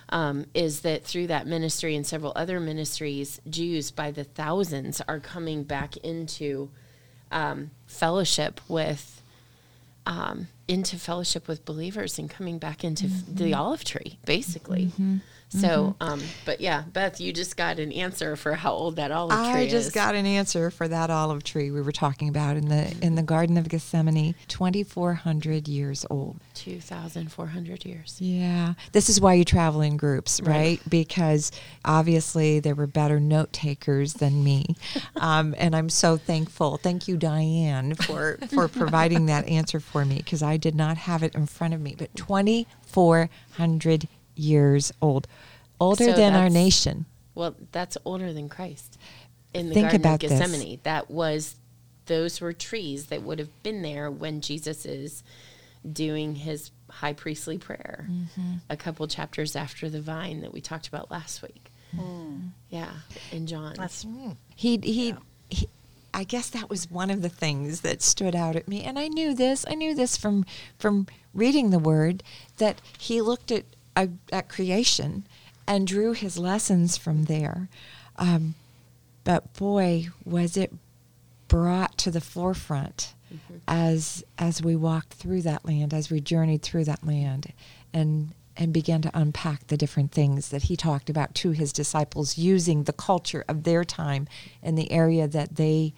Um, 0.09 0.47
is 0.55 0.81
that 0.81 1.05
through 1.05 1.29
that 1.29 1.47
ministry 1.47 1.95
and 1.95 2.05
several 2.05 2.33
other 2.35 2.59
ministries, 2.59 3.41
Jews 3.49 3.93
by 3.93 4.11
the 4.11 4.25
thousands 4.25 5.01
are 5.07 5.21
coming 5.21 5.63
back 5.63 5.97
into 5.99 6.71
um, 7.33 7.71
fellowship 7.87 8.61
with 8.69 9.23
um, 10.07 10.49
into 10.67 10.97
fellowship 10.97 11.47
with 11.49 11.65
believers 11.65 12.19
and 12.19 12.29
coming 12.29 12.59
back 12.59 12.83
into 12.85 13.07
f- 13.07 13.23
the 13.29 13.55
olive 13.55 13.85
tree, 13.85 14.19
basically. 14.25 14.91
So, 15.61 15.97
um, 16.01 16.23
but 16.45 16.61
yeah, 16.61 16.85
Beth, 16.93 17.21
you 17.21 17.33
just 17.33 17.57
got 17.57 17.79
an 17.79 17.93
answer 17.93 18.37
for 18.37 18.55
how 18.55 18.73
old 18.73 18.97
that 18.97 19.11
olive 19.11 19.37
tree 19.39 19.49
is. 19.49 19.55
I 19.57 19.61
is. 19.63 19.73
just 19.73 19.95
got 19.95 20.15
an 20.15 20.25
answer 20.25 20.71
for 20.71 20.87
that 20.89 21.11
olive 21.11 21.43
tree 21.45 21.71
we 21.71 21.83
were 21.83 21.93
talking 21.93 22.29
about 22.29 22.57
in 22.57 22.69
the 22.69 22.95
in 23.03 23.17
the 23.17 23.23
Garden 23.23 23.57
of 23.57 23.69
Gethsemane, 23.69 24.35
2400 24.49 25.69
years 25.69 26.07
old. 26.09 26.37
two 26.55 26.81
thousand 26.81 27.33
four 27.33 27.49
hundred 27.49 27.85
years. 27.85 28.17
Yeah. 28.21 28.75
This 28.93 29.09
is 29.09 29.21
why 29.21 29.35
you 29.35 29.45
travel 29.45 29.81
in 29.81 29.97
groups, 29.97 30.41
right? 30.41 30.53
Right. 30.53 30.81
Because 30.89 31.51
obviously 31.85 32.61
there 32.61 32.75
were 32.77 32.87
better 32.87 33.19
note 33.19 33.53
takers 33.53 34.15
than 34.15 34.45
me. 34.45 34.77
Um, 35.17 35.55
and 35.59 35.77
I'm 35.77 35.89
so 35.89 36.17
thankful. 36.17 36.79
Thank 36.79 37.07
you, 37.07 37.17
Diane, 37.17 37.95
for, 37.95 38.39
for 38.49 38.67
providing 38.67 39.27
that 39.27 39.47
answer 39.59 39.79
for 39.79 40.05
me 40.05 40.17
because 40.17 40.43
I 40.43 40.53
I 40.53 40.59
did 40.59 40.75
not 40.75 40.99
have 40.99 41.23
it 41.23 41.35
in 41.35 41.47
front 41.47 41.73
of 41.73 41.81
me, 41.81 41.95
but 41.97 42.15
2,400 42.15 44.07
years 44.35 44.93
old, 45.01 45.27
older 45.81 46.05
So 46.05 46.13
than 46.13 46.35
our 46.35 46.51
nation. 46.51 47.07
Well, 47.35 47.55
that's 47.73 47.97
older 48.05 48.33
than 48.33 48.49
Christ. 48.49 48.99
In 49.55 49.69
the 49.69 49.75
Think 49.75 49.91
Garden 49.91 50.01
about 50.01 50.15
of 50.25 50.31
this. 50.31 50.39
Gethsemane, 50.39 50.81
that 50.83 51.11
was 51.11 51.57
those 52.07 52.41
were 52.41 52.53
trees 52.53 53.07
that 53.07 53.23
would 53.23 53.39
have 53.39 53.63
been 53.63 53.83
there 53.83 54.11
when 54.11 54.41
Jesus 54.41 54.85
is 54.85 55.23
doing 55.91 56.35
his 56.35 56.71
high 56.91 57.13
priestly 57.13 57.59
prayer. 57.59 58.07
Mm-hmm. 58.11 58.53
A 58.69 58.77
couple 58.77 59.07
chapters 59.07 59.57
after 59.57 59.89
the 59.89 60.01
vine 60.01 60.41
that 60.41 60.53
we 60.53 60.61
talked 60.61 60.89
about 60.89 61.11
last 61.11 61.43
week. 61.43 61.71
Yeah, 62.71 62.91
in 63.31 63.47
John. 63.47 63.75
That's 63.77 64.07
He, 64.57 64.79
he, 64.83 65.15
he, 65.51 65.69
I 66.15 66.25
guess 66.25 66.49
that 66.51 66.71
was 66.71 66.91
one 66.91 67.11
of 67.11 67.21
the 67.21 67.29
things 67.29 67.83
that 67.83 68.01
stood 68.01 68.35
out 68.35 68.57
at 68.57 68.67
me. 68.67 68.83
And 68.83 68.99
I 68.99 69.09
knew 69.09 69.35
this. 69.35 69.67
I 69.69 69.75
knew 69.75 69.95
this 69.95 70.17
from 70.17 70.47
from 70.79 71.07
reading 71.35 71.69
the 71.71 71.79
Word 71.79 72.23
that 72.57 72.81
he 72.99 73.21
looked 73.21 73.53
at 73.53 73.65
at 73.97 74.49
creation 74.49 75.27
and 75.67 75.87
drew 75.87 76.13
his 76.13 76.39
lessons 76.39 76.97
from 76.97 77.25
there. 77.25 77.69
Um, 78.17 78.55
but 79.25 79.53
boy, 79.55 80.09
was 80.25 80.57
it 80.57 80.73
brought 81.49 81.99
to 81.99 82.11
the 82.11 82.21
forefront 82.21 83.15
as 83.67 84.23
as 84.39 84.63
we 84.63 84.77
walked 84.77 85.15
through 85.15 85.43
that 85.43 85.65
land, 85.65 85.95
as 85.95 86.11
we 86.11 86.21
journeyed 86.21 86.63
through 86.63 86.85
that 86.85 87.07
land, 87.07 87.53
and 87.93 88.35
and 88.57 88.73
began 88.73 89.01
to 89.01 89.11
unpack 89.15 89.67
the 89.69 89.77
different 89.77 90.13
things 90.13 90.51
that 90.51 90.65
he 90.65 90.77
talked 90.77 91.09
about 91.09 91.35
to 91.35 91.53
his 91.53 91.73
disciples, 91.73 92.37
using 92.37 92.83
the 92.83 92.93
culture 92.93 93.45
of 93.49 93.63
their 93.63 93.85
time 93.85 94.29
and 94.63 94.77
the 94.77 94.91
area 94.93 95.27
that 95.27 95.57
they 95.57 95.95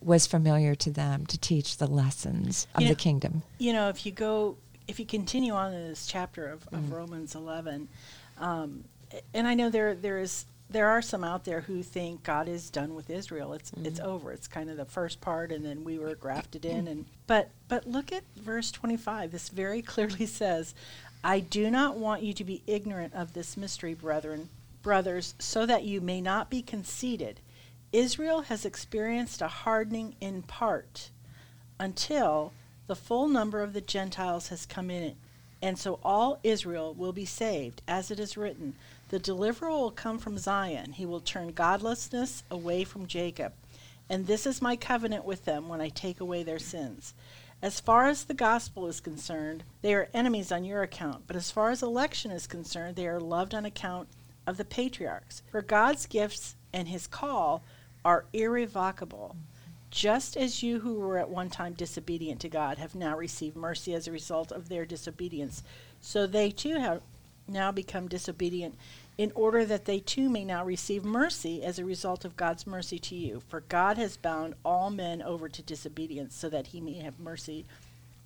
was 0.00 0.26
familiar 0.28 0.76
to 0.76 0.90
them 0.92 1.26
to 1.26 1.36
teach 1.38 1.78
the 1.78 1.88
lessons 1.88 2.68
of 2.76 2.82
You 2.82 2.88
the 2.88 2.94
kingdom. 2.94 3.42
you 3.58 3.72
know, 3.72 3.88
if 3.88 4.06
you 4.06 4.12
go, 4.12 4.56
if 4.88 4.98
you 4.98 5.06
continue 5.06 5.52
on 5.52 5.72
in 5.72 5.88
this 5.88 6.06
chapter 6.06 6.48
of, 6.48 6.66
of 6.72 6.90
Romans 6.90 7.34
11, 7.34 7.88
um, 8.38 8.84
and 9.34 9.46
I 9.46 9.54
know 9.54 9.70
there 9.70 9.94
there 9.94 10.18
is 10.18 10.46
there 10.70 10.88
are 10.88 11.00
some 11.00 11.24
out 11.24 11.44
there 11.44 11.62
who 11.62 11.82
think 11.82 12.22
God 12.22 12.48
is 12.48 12.68
done 12.70 12.94
with 12.94 13.10
Israel. 13.10 13.52
It's 13.52 13.70
it's 13.84 14.00
over. 14.00 14.32
It's 14.32 14.48
kind 14.48 14.70
of 14.70 14.76
the 14.76 14.84
first 14.84 15.20
part, 15.20 15.52
and 15.52 15.64
then 15.64 15.84
we 15.84 15.98
were 15.98 16.14
grafted 16.14 16.64
in. 16.64 16.88
And 16.88 17.04
but 17.26 17.50
but 17.68 17.86
look 17.86 18.12
at 18.12 18.24
verse 18.36 18.70
25. 18.70 19.30
This 19.30 19.50
very 19.50 19.82
clearly 19.92 20.26
says, 20.26 20.74
"I 21.22 21.40
do 21.40 21.70
not 21.70 21.96
want 21.96 22.22
you 22.22 22.32
to 22.32 22.44
be 22.44 22.62
ignorant 22.66 23.14
of 23.14 23.34
this 23.34 23.56
mystery, 23.56 23.94
brethren, 23.94 24.48
brothers, 24.82 25.34
so 25.38 25.66
that 25.66 25.84
you 25.84 26.00
may 26.00 26.20
not 26.20 26.50
be 26.50 26.62
conceited. 26.62 27.40
Israel 27.92 28.42
has 28.42 28.64
experienced 28.64 29.42
a 29.42 29.48
hardening 29.48 30.16
in 30.20 30.42
part." 30.42 31.10
until 31.80 32.52
the 32.88 32.96
full 32.96 33.28
number 33.28 33.62
of 33.62 33.74
the 33.74 33.80
Gentiles 33.80 34.48
has 34.48 34.66
come 34.66 34.90
in. 34.90 35.14
And 35.60 35.78
so 35.78 36.00
all 36.02 36.40
Israel 36.42 36.94
will 36.94 37.12
be 37.12 37.24
saved, 37.24 37.82
as 37.86 38.10
it 38.10 38.18
is 38.18 38.36
written 38.36 38.74
The 39.10 39.18
deliverer 39.18 39.70
will 39.70 39.90
come 39.90 40.18
from 40.18 40.38
Zion, 40.38 40.94
he 40.94 41.06
will 41.06 41.20
turn 41.20 41.52
godlessness 41.52 42.42
away 42.50 42.84
from 42.84 43.06
Jacob. 43.06 43.52
And 44.08 44.26
this 44.26 44.46
is 44.46 44.62
my 44.62 44.74
covenant 44.74 45.24
with 45.24 45.44
them 45.44 45.68
when 45.68 45.80
I 45.80 45.90
take 45.90 46.20
away 46.20 46.42
their 46.42 46.58
sins. 46.58 47.14
As 47.60 47.80
far 47.80 48.06
as 48.06 48.24
the 48.24 48.34
gospel 48.34 48.86
is 48.86 49.00
concerned, 49.00 49.64
they 49.82 49.94
are 49.94 50.08
enemies 50.14 50.50
on 50.50 50.64
your 50.64 50.82
account, 50.82 51.24
but 51.26 51.36
as 51.36 51.50
far 51.50 51.70
as 51.70 51.82
election 51.82 52.30
is 52.30 52.46
concerned, 52.46 52.96
they 52.96 53.08
are 53.08 53.20
loved 53.20 53.54
on 53.54 53.64
account 53.64 54.08
of 54.46 54.56
the 54.56 54.64
patriarchs. 54.64 55.42
For 55.50 55.60
God's 55.60 56.06
gifts 56.06 56.54
and 56.72 56.88
his 56.88 57.06
call 57.06 57.62
are 58.04 58.24
irrevocable. 58.32 59.36
Just 59.90 60.36
as 60.36 60.62
you 60.62 60.80
who 60.80 60.94
were 60.94 61.18
at 61.18 61.30
one 61.30 61.48
time 61.48 61.72
disobedient 61.72 62.40
to 62.40 62.48
God 62.48 62.78
have 62.78 62.94
now 62.94 63.16
received 63.16 63.56
mercy 63.56 63.94
as 63.94 64.06
a 64.06 64.12
result 64.12 64.52
of 64.52 64.68
their 64.68 64.84
disobedience, 64.84 65.62
so 66.00 66.26
they 66.26 66.50
too 66.50 66.76
have 66.76 67.00
now 67.46 67.72
become 67.72 68.08
disobedient, 68.08 68.74
in 69.16 69.32
order 69.34 69.64
that 69.64 69.86
they 69.86 69.98
too 69.98 70.28
may 70.28 70.44
now 70.44 70.64
receive 70.64 71.04
mercy 71.04 71.62
as 71.64 71.78
a 71.78 71.84
result 71.84 72.24
of 72.24 72.36
God's 72.36 72.66
mercy 72.66 72.98
to 72.98 73.14
you. 73.14 73.42
For 73.48 73.60
God 73.62 73.96
has 73.96 74.16
bound 74.16 74.54
all 74.64 74.90
men 74.90 75.22
over 75.22 75.48
to 75.48 75.62
disobedience, 75.62 76.36
so 76.36 76.48
that 76.50 76.68
he 76.68 76.80
may 76.80 76.98
have 76.98 77.18
mercy 77.18 77.64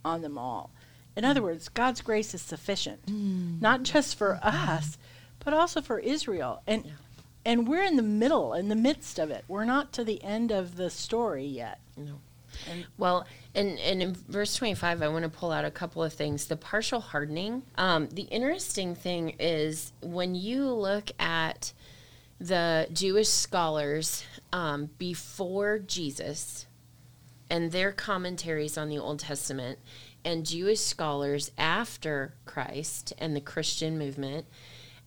on 0.04 0.20
them 0.22 0.36
all. 0.36 0.70
In 1.16 1.24
other 1.24 1.42
words, 1.42 1.68
God's 1.68 2.00
grace 2.00 2.34
is 2.34 2.42
sufficient, 2.42 3.06
mm. 3.06 3.60
not 3.60 3.84
just 3.84 4.16
for 4.16 4.40
us, 4.42 4.98
but 5.44 5.54
also 5.54 5.80
for 5.80 5.98
Israel. 5.98 6.62
And 6.66 6.84
and 7.44 7.66
we're 7.66 7.82
in 7.82 7.96
the 7.96 8.02
middle, 8.02 8.54
in 8.54 8.68
the 8.68 8.76
midst 8.76 9.18
of 9.18 9.30
it. 9.30 9.44
We're 9.48 9.64
not 9.64 9.92
to 9.94 10.04
the 10.04 10.22
end 10.22 10.50
of 10.50 10.76
the 10.76 10.90
story 10.90 11.44
yet. 11.44 11.80
No. 11.96 12.20
And 12.70 12.86
Well, 12.98 13.26
and, 13.54 13.78
and 13.78 14.02
in 14.02 14.14
verse 14.14 14.54
25, 14.56 15.02
I 15.02 15.08
want 15.08 15.24
to 15.24 15.28
pull 15.28 15.50
out 15.50 15.64
a 15.64 15.70
couple 15.70 16.02
of 16.02 16.12
things. 16.12 16.46
The 16.46 16.56
partial 16.56 17.00
hardening. 17.00 17.62
Um, 17.76 18.08
the 18.10 18.22
interesting 18.22 18.94
thing 18.94 19.36
is 19.40 19.92
when 20.02 20.34
you 20.34 20.68
look 20.70 21.10
at 21.18 21.72
the 22.38 22.88
Jewish 22.92 23.28
scholars 23.28 24.24
um, 24.52 24.90
before 24.98 25.78
Jesus 25.78 26.66
and 27.48 27.70
their 27.70 27.92
commentaries 27.92 28.76
on 28.76 28.88
the 28.88 28.98
Old 28.98 29.20
Testament, 29.20 29.78
and 30.24 30.46
Jewish 30.46 30.80
scholars 30.80 31.50
after 31.58 32.34
Christ 32.44 33.12
and 33.18 33.36
the 33.36 33.40
Christian 33.40 33.98
movement 33.98 34.46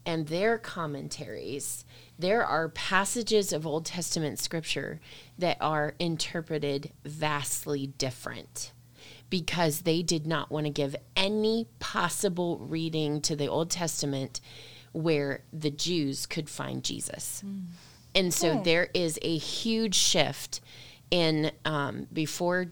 and 0.06 0.28
their 0.28 0.58
commentaries, 0.58 1.86
there 2.18 2.46
are 2.46 2.70
passages 2.70 3.52
of 3.52 3.66
Old 3.66 3.86
Testament 3.86 4.40
scripture 4.40 5.00
that 5.38 5.58
are 5.60 5.96
interpreted 6.00 6.92
vastly 7.04 7.88
different 7.88 8.72
because 9.30 9.82
they 9.82 10.02
did 10.02 10.26
not 10.28 10.52
want 10.52 10.66
to 10.66 10.70
give 10.72 10.96
any 11.16 11.68
possible 11.80 12.60
reading 12.60 13.22
to 13.22 13.36
the 13.36 13.48
Old 13.48 13.70
Testament 13.70 14.40
where 14.94 15.44
the 15.52 15.72
Jews 15.72 16.26
could 16.26 16.50
find 16.50 16.84
Jesus. 16.84 17.44
And 18.14 18.34
so 18.34 18.62
there 18.64 18.90
is 18.94 19.20
a 19.22 19.38
huge 19.38 19.96
shift 19.96 20.62
in 21.12 21.52
um, 21.66 22.08
before 22.14 22.68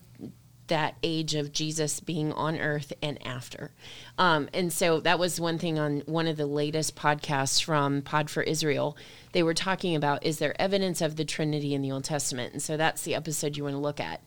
that 0.67 0.95
age 1.03 1.35
of 1.35 1.51
Jesus 1.51 1.99
being 1.99 2.31
on 2.33 2.57
earth 2.57 2.93
and 3.01 3.25
after. 3.25 3.71
Um, 4.17 4.49
and 4.53 4.71
so 4.71 4.99
that 5.01 5.19
was 5.19 5.39
one 5.39 5.57
thing 5.57 5.77
on 5.77 6.03
one 6.05 6.27
of 6.27 6.37
the 6.37 6.45
latest 6.45 6.95
podcasts 6.95 7.61
from 7.61 8.01
Pod 8.01 8.29
for 8.29 8.43
Israel. 8.43 8.95
They 9.33 9.43
were 9.43 9.53
talking 9.53 9.95
about 9.95 10.25
is 10.25 10.39
there 10.39 10.59
evidence 10.61 11.01
of 11.01 11.15
the 11.15 11.25
Trinity 11.25 11.73
in 11.73 11.81
the 11.81 11.91
Old 11.91 12.05
Testament? 12.05 12.53
And 12.53 12.61
so 12.61 12.77
that's 12.77 13.03
the 13.03 13.15
episode 13.15 13.57
you 13.57 13.63
want 13.63 13.75
to 13.75 13.79
look 13.79 13.99
at. 13.99 14.21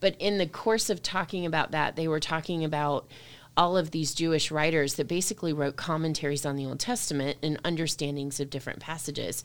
But 0.00 0.16
in 0.18 0.38
the 0.38 0.46
course 0.46 0.90
of 0.90 1.02
talking 1.02 1.46
about 1.46 1.70
that, 1.70 1.96
they 1.96 2.08
were 2.08 2.20
talking 2.20 2.64
about 2.64 3.06
all 3.56 3.76
of 3.76 3.90
these 3.90 4.14
Jewish 4.14 4.50
writers 4.50 4.94
that 4.94 5.08
basically 5.08 5.52
wrote 5.52 5.76
commentaries 5.76 6.44
on 6.44 6.56
the 6.56 6.66
Old 6.66 6.78
Testament 6.78 7.38
and 7.42 7.58
understandings 7.64 8.38
of 8.38 8.50
different 8.50 8.80
passages. 8.80 9.44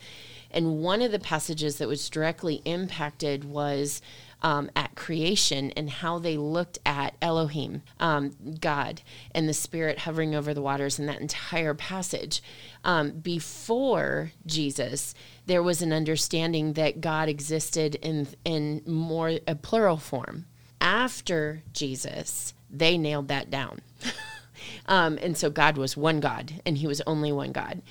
And 0.51 0.81
one 0.81 1.01
of 1.01 1.11
the 1.13 1.19
passages 1.19 1.77
that 1.77 1.87
was 1.87 2.09
directly 2.09 2.61
impacted 2.65 3.45
was 3.45 4.01
um, 4.41 4.69
at 4.75 4.95
creation 4.95 5.71
and 5.71 5.89
how 5.89 6.19
they 6.19 6.37
looked 6.37 6.79
at 6.85 7.15
Elohim, 7.21 7.83
um, 7.99 8.35
God, 8.59 9.01
and 9.33 9.47
the 9.47 9.53
Spirit 9.53 9.99
hovering 9.99 10.33
over 10.33 10.53
the 10.53 10.61
waters 10.61 10.99
in 10.99 11.05
that 11.05 11.21
entire 11.21 11.73
passage. 11.73 12.41
Um, 12.83 13.11
before 13.11 14.31
Jesus, 14.45 15.13
there 15.45 15.63
was 15.63 15.81
an 15.81 15.93
understanding 15.93 16.73
that 16.73 17.01
God 17.01 17.29
existed 17.29 17.95
in 17.95 18.27
in 18.43 18.81
more 18.85 19.39
a 19.47 19.55
plural 19.55 19.97
form. 19.97 20.45
After 20.79 21.61
Jesus, 21.73 22.53
they 22.69 22.97
nailed 22.97 23.27
that 23.27 23.51
down. 23.51 23.81
um, 24.87 25.19
and 25.21 25.37
so 25.37 25.49
God 25.49 25.77
was 25.77 25.95
one 25.95 26.19
God, 26.19 26.53
and 26.65 26.77
He 26.77 26.87
was 26.87 27.01
only 27.01 27.31
one 27.31 27.51
God. 27.51 27.81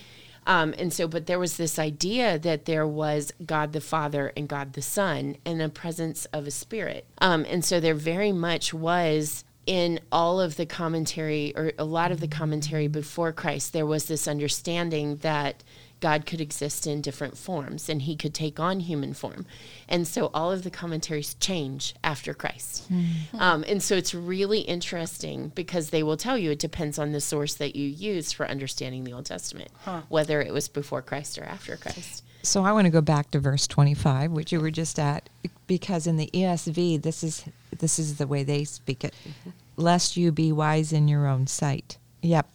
Um, 0.47 0.75
and 0.79 0.93
so, 0.93 1.07
but 1.07 1.27
there 1.27 1.39
was 1.39 1.57
this 1.57 1.79
idea 1.79 2.39
that 2.39 2.65
there 2.65 2.87
was 2.87 3.33
God 3.45 3.73
the 3.73 3.81
Father 3.81 4.33
and 4.37 4.49
God 4.49 4.73
the 4.73 4.83
Son 4.83 5.37
and 5.45 5.61
the 5.61 5.69
presence 5.69 6.25
of 6.27 6.47
a 6.47 6.51
Spirit. 6.51 7.07
Um, 7.19 7.45
and 7.49 7.65
so 7.65 7.81
there 7.81 7.95
very 7.95 8.33
much 8.33 8.73
was 8.75 9.45
in 9.67 10.01
all 10.11 10.41
of 10.41 10.57
the 10.57 10.67
commentary, 10.67 11.55
or 11.57 11.73
a 11.79 11.85
lot 11.85 12.11
of 12.11 12.21
the 12.21 12.29
commentary 12.29 12.89
before 12.89 13.33
Christ, 13.33 13.73
there 13.73 13.87
was 13.87 14.07
this 14.07 14.27
understanding 14.27 15.17
that 15.19 15.63
God 16.01 16.27
could 16.27 16.41
exist 16.41 16.87
in 16.87 17.01
different 17.01 17.37
forms 17.37 17.89
and 17.89 18.03
he 18.03 18.17
could 18.17 18.35
take 18.35 18.59
on 18.59 18.81
human 18.81 19.15
form. 19.15 19.47
And 19.89 20.07
so 20.09 20.31
all 20.33 20.51
of 20.51 20.63
the 20.63 20.71
commentaries 20.71 21.35
change 21.35 21.95
after 22.03 22.35
Christ. 22.35 22.87
Hmm. 22.89 23.03
Hmm. 23.31 23.41
Um, 23.41 23.65
and 23.69 23.83
so 23.83 23.95
it's 23.97 24.15
really 24.15 24.61
interesting 24.61 25.53
because 25.55 25.91
they 25.91 26.03
will 26.03 26.17
tell 26.17 26.39
you 26.39 26.51
it 26.51 26.59
depends 26.59 26.99
on 26.99 27.13
the 27.13 27.21
source 27.21 27.55
that 27.55 27.77
you 27.77 27.89
use 27.89 28.33
for 28.33 28.49
understanding 28.49 29.05
the 29.05 29.13
Old 29.13 29.27
Testament, 29.27 29.71
whether 30.09 30.41
it 30.41 30.53
was 30.53 30.69
before 30.69 31.03
Christ 31.03 31.39
or 31.39 31.45
after 31.45 31.77
Christ. 31.77 32.25
So 32.43 32.65
I 32.65 32.73
want 32.73 32.87
to 32.87 32.91
go 32.91 33.03
back 33.03 33.31
to 33.33 33.39
verse 33.39 33.67
25, 33.67 34.33
which 34.33 34.51
you 34.51 34.61
were 34.61 34.71
just 34.71 34.99
at, 34.99 35.29
because 35.67 36.07
in 36.07 36.17
the 36.17 36.31
ESV, 36.33 37.03
this 37.03 37.23
is 37.23 37.45
this 37.79 37.99
is 37.99 38.17
the 38.17 38.27
way 38.27 38.43
they 38.43 38.65
speak 38.65 39.05
it. 39.05 39.15
Mm-hmm. 39.29 39.51
Lest 39.77 40.17
you 40.17 40.33
be 40.33 40.53
wise 40.53 40.93
in 40.93 41.09
your 41.09 41.27
own 41.27 41.47
sight. 41.47 41.99
Yep. 42.23 42.49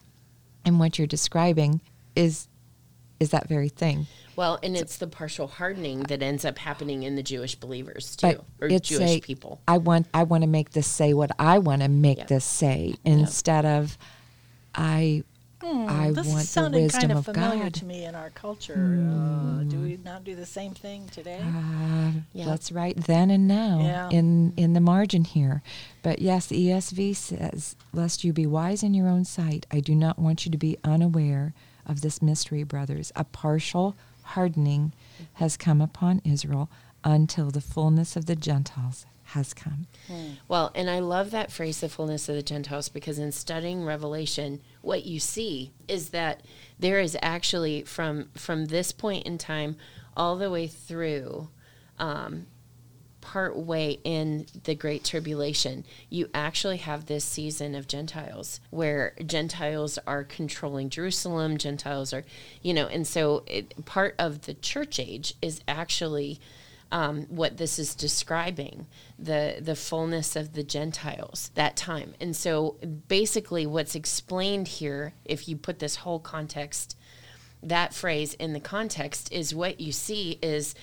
And 0.64 0.80
what 0.80 0.98
you're 0.98 1.08
describing 1.08 1.82
is 2.16 2.48
is 3.20 3.32
that 3.32 3.48
very 3.48 3.70
thing. 3.70 4.08
Well, 4.36 4.60
and 4.62 4.76
it's 4.76 4.98
the 4.98 5.08
partial 5.08 5.48
hardening 5.48 6.02
that 6.04 6.22
ends 6.22 6.44
up 6.44 6.58
happening 6.58 7.04
in 7.04 7.16
the 7.16 7.24
Jewish 7.24 7.56
believers 7.56 8.16
too, 8.16 8.42
or 8.60 8.68
Jewish 8.68 8.92
a, 9.02 9.20
people. 9.22 9.62
I 9.68 9.78
want 9.78 10.08
I 10.14 10.24
want 10.24 10.44
to 10.44 10.48
make 10.48 10.72
this 10.72 10.88
say 10.88 11.14
what 11.14 11.32
I 11.40 11.60
want 11.60 11.82
to 11.82 11.88
make 11.88 12.18
Yeah. 12.18 12.26
this 12.26 12.46
say 12.46 12.96
instead 13.06 13.66
of 13.66 13.98
I 14.74 15.24
I 15.66 16.08
Hmm, 16.08 16.14
this 16.14 16.28
want 16.28 16.40
the 16.42 16.46
sounded 16.48 16.82
wisdom 16.84 17.00
kind 17.02 17.12
of 17.14 17.18
of 17.20 17.26
familiar 17.26 17.64
God. 17.64 17.74
to 17.76 17.86
me 17.86 18.06
in 18.06 18.14
our 18.16 18.30
culture. 18.30 19.00
Uh, 19.02 19.64
do 19.64 19.80
we 19.82 19.98
not 20.04 20.24
do 20.24 20.36
the 20.36 20.46
same 20.46 20.74
thing 20.74 21.08
today? 21.12 21.40
Uh, 21.44 22.12
Yeah. 22.34 22.48
Let's 22.48 22.72
write 22.72 22.98
then 23.06 23.32
and 23.32 23.48
now 23.48 23.80
Yeah. 23.80 24.10
in 24.12 24.54
in 24.58 24.74
the 24.74 24.80
margin 24.80 25.24
here. 25.24 25.62
But 26.04 26.22
yes, 26.22 26.46
the 26.48 26.58
ESV 26.58 27.14
says, 27.14 27.76
"Lest 27.94 28.24
you 28.24 28.32
be 28.34 28.46
wise 28.46 28.84
in 28.84 28.94
your 28.94 29.08
own 29.08 29.26
sight, 29.26 29.66
I 29.72 29.80
do 29.80 29.96
not 29.96 30.20
want 30.20 30.46
you 30.46 30.52
to 30.52 30.58
be 30.58 30.78
unaware 30.84 31.54
of 31.86 32.02
this 32.02 32.22
mystery, 32.22 32.64
brothers. 32.64 33.12
A 33.16 33.24
partial 33.24 33.96
hardening 34.24 34.92
has 35.34 35.58
come 35.58 35.82
upon 35.82 36.22
Israel 36.24 36.70
until 37.04 37.52
the 37.52 37.62
fullness 37.62 38.16
of 38.16 38.26
the 38.26 38.36
Gentiles 38.36 39.06
has 39.26 39.54
come." 39.54 39.88
Well, 40.48 40.72
and 40.76 40.90
I 40.90 41.00
love 41.00 41.32
that 41.32 41.52
phrase, 41.52 41.82
the 41.82 41.90
fullness 41.90 42.30
of 42.30 42.36
the 42.36 42.44
Gentiles, 42.44 42.90
because 42.90 43.20
in 43.20 43.32
studying 43.32 43.84
Revelation, 43.84 44.62
what 44.82 45.06
you 45.06 45.20
see 45.20 45.72
is 45.88 46.10
that 46.10 46.42
there 46.80 47.00
is 47.00 47.18
actually 47.22 47.84
from 47.84 48.30
from 48.36 48.66
this 48.66 48.92
point 48.92 49.26
in 49.26 49.38
time 49.38 49.78
all 50.16 50.38
the 50.38 50.50
way 50.50 50.68
through 50.68 51.50
um, 52.00 52.48
part 53.26 53.58
way 53.58 54.00
in 54.04 54.46
the 54.66 54.76
Great 54.76 55.04
Tribulation, 55.04 55.84
you 56.10 56.30
actually 56.34 56.78
have 56.78 57.08
this 57.08 57.26
season 57.26 57.74
of 57.74 57.88
Gentiles 57.88 58.60
where 58.70 59.14
Gentiles 59.26 59.98
are 60.06 60.24
controlling 60.24 60.90
Jerusalem, 60.90 61.58
Gentiles 61.58 62.14
are, 62.14 62.24
you 62.62 62.74
know, 62.74 62.86
and 62.86 63.08
so 63.08 63.44
it, 63.48 63.84
part 63.86 64.14
of 64.20 64.42
the 64.44 64.54
church 64.54 65.00
age 65.00 65.34
is 65.42 65.60
actually 65.68 66.40
um, 66.96 67.24
what 67.24 67.58
this 67.58 67.78
is 67.78 67.94
describing 67.94 68.88
the 69.20 69.58
the 69.60 69.76
fullness 69.76 70.38
of 70.38 70.54
the 70.54 70.64
Gentiles 70.64 71.52
that 71.54 71.76
time. 71.76 72.14
And 72.22 72.34
so 72.34 72.78
basically, 73.10 73.66
what's 73.66 73.96
explained 73.96 74.70
here, 74.70 75.14
if 75.26 75.50
you 75.50 75.58
put 75.58 75.80
this 75.80 75.98
whole 75.98 76.20
context, 76.20 76.96
that 77.62 77.94
phrase 77.94 78.34
in 78.36 78.54
the 78.54 78.62
context, 78.62 79.30
is 79.32 79.54
what 79.54 79.82
you 79.82 79.92
see 79.92 80.40
is. 80.42 80.74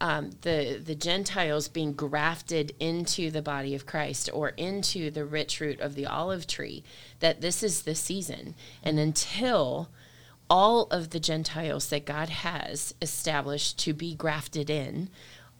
Um, 0.00 0.30
the 0.42 0.80
the 0.80 0.94
Gentiles 0.94 1.66
being 1.66 1.92
grafted 1.92 2.72
into 2.78 3.32
the 3.32 3.42
body 3.42 3.74
of 3.74 3.84
Christ 3.84 4.30
or 4.32 4.50
into 4.50 5.10
the 5.10 5.24
rich 5.24 5.58
root 5.58 5.80
of 5.80 5.96
the 5.96 6.06
olive 6.06 6.46
tree, 6.46 6.84
that 7.18 7.40
this 7.40 7.64
is 7.64 7.82
the 7.82 7.96
season, 7.96 8.54
and 8.80 9.00
until 9.00 9.88
all 10.48 10.84
of 10.92 11.10
the 11.10 11.20
Gentiles 11.20 11.90
that 11.90 12.06
God 12.06 12.28
has 12.28 12.94
established 13.02 13.78
to 13.80 13.92
be 13.92 14.14
grafted 14.14 14.70
in 14.70 15.10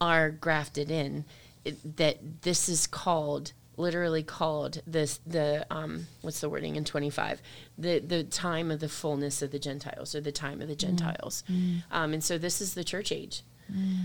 are 0.01 0.31
grafted 0.31 0.91
in. 0.91 1.25
It, 1.65 1.97
that 1.97 2.43
this 2.43 2.69
is 2.69 2.87
called 2.87 3.53
literally 3.77 4.25
called 4.25 4.83
this 4.87 5.21
the 5.25 5.65
um 5.71 6.07
what's 6.23 6.41
the 6.41 6.49
wording 6.49 6.75
in 6.75 6.85
25 6.85 7.41
the 7.77 8.01
the 8.01 8.25
time 8.25 8.73
of 8.73 8.81
the 8.81 8.89
fullness 8.89 9.41
of 9.41 9.53
the 9.53 9.59
gentiles 9.59 10.17
or 10.17 10.21
the 10.21 10.33
time 10.33 10.61
of 10.61 10.67
the 10.67 10.75
gentiles 10.75 11.45
um 11.93 12.13
and 12.13 12.25
so 12.25 12.39
this 12.39 12.61
is 12.61 12.75
the 12.75 12.83
church 12.83 13.13
age 13.13 13.43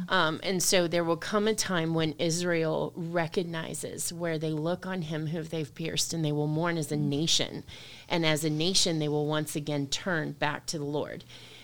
um, 0.10 0.40
and 0.44 0.62
so 0.62 0.88
there 0.88 1.04
will 1.04 1.18
come 1.18 1.48
a 1.48 1.54
time 1.54 1.94
when 1.94 2.14
Israel 2.20 2.92
recognizes 2.96 4.12
where 4.12 4.38
they 4.38 4.52
look 4.52 4.86
on 4.86 5.04
him 5.04 5.28
who 5.28 5.42
they've 5.42 5.74
pierced 5.74 6.14
and 6.14 6.24
they 6.24 6.32
will 6.32 6.48
mourn 6.48 6.78
as 6.78 6.92
a 6.92 6.98
nation. 6.98 7.64
And 8.10 8.26
as 8.26 8.44
a 8.44 8.50
nation, 8.50 9.00
they 9.00 9.08
will 9.08 9.26
once 9.26 9.56
again 9.56 9.88
turn 9.88 10.34
back 10.34 10.66
to 10.68 10.78
the 10.78 10.84
Lord. 10.84 11.24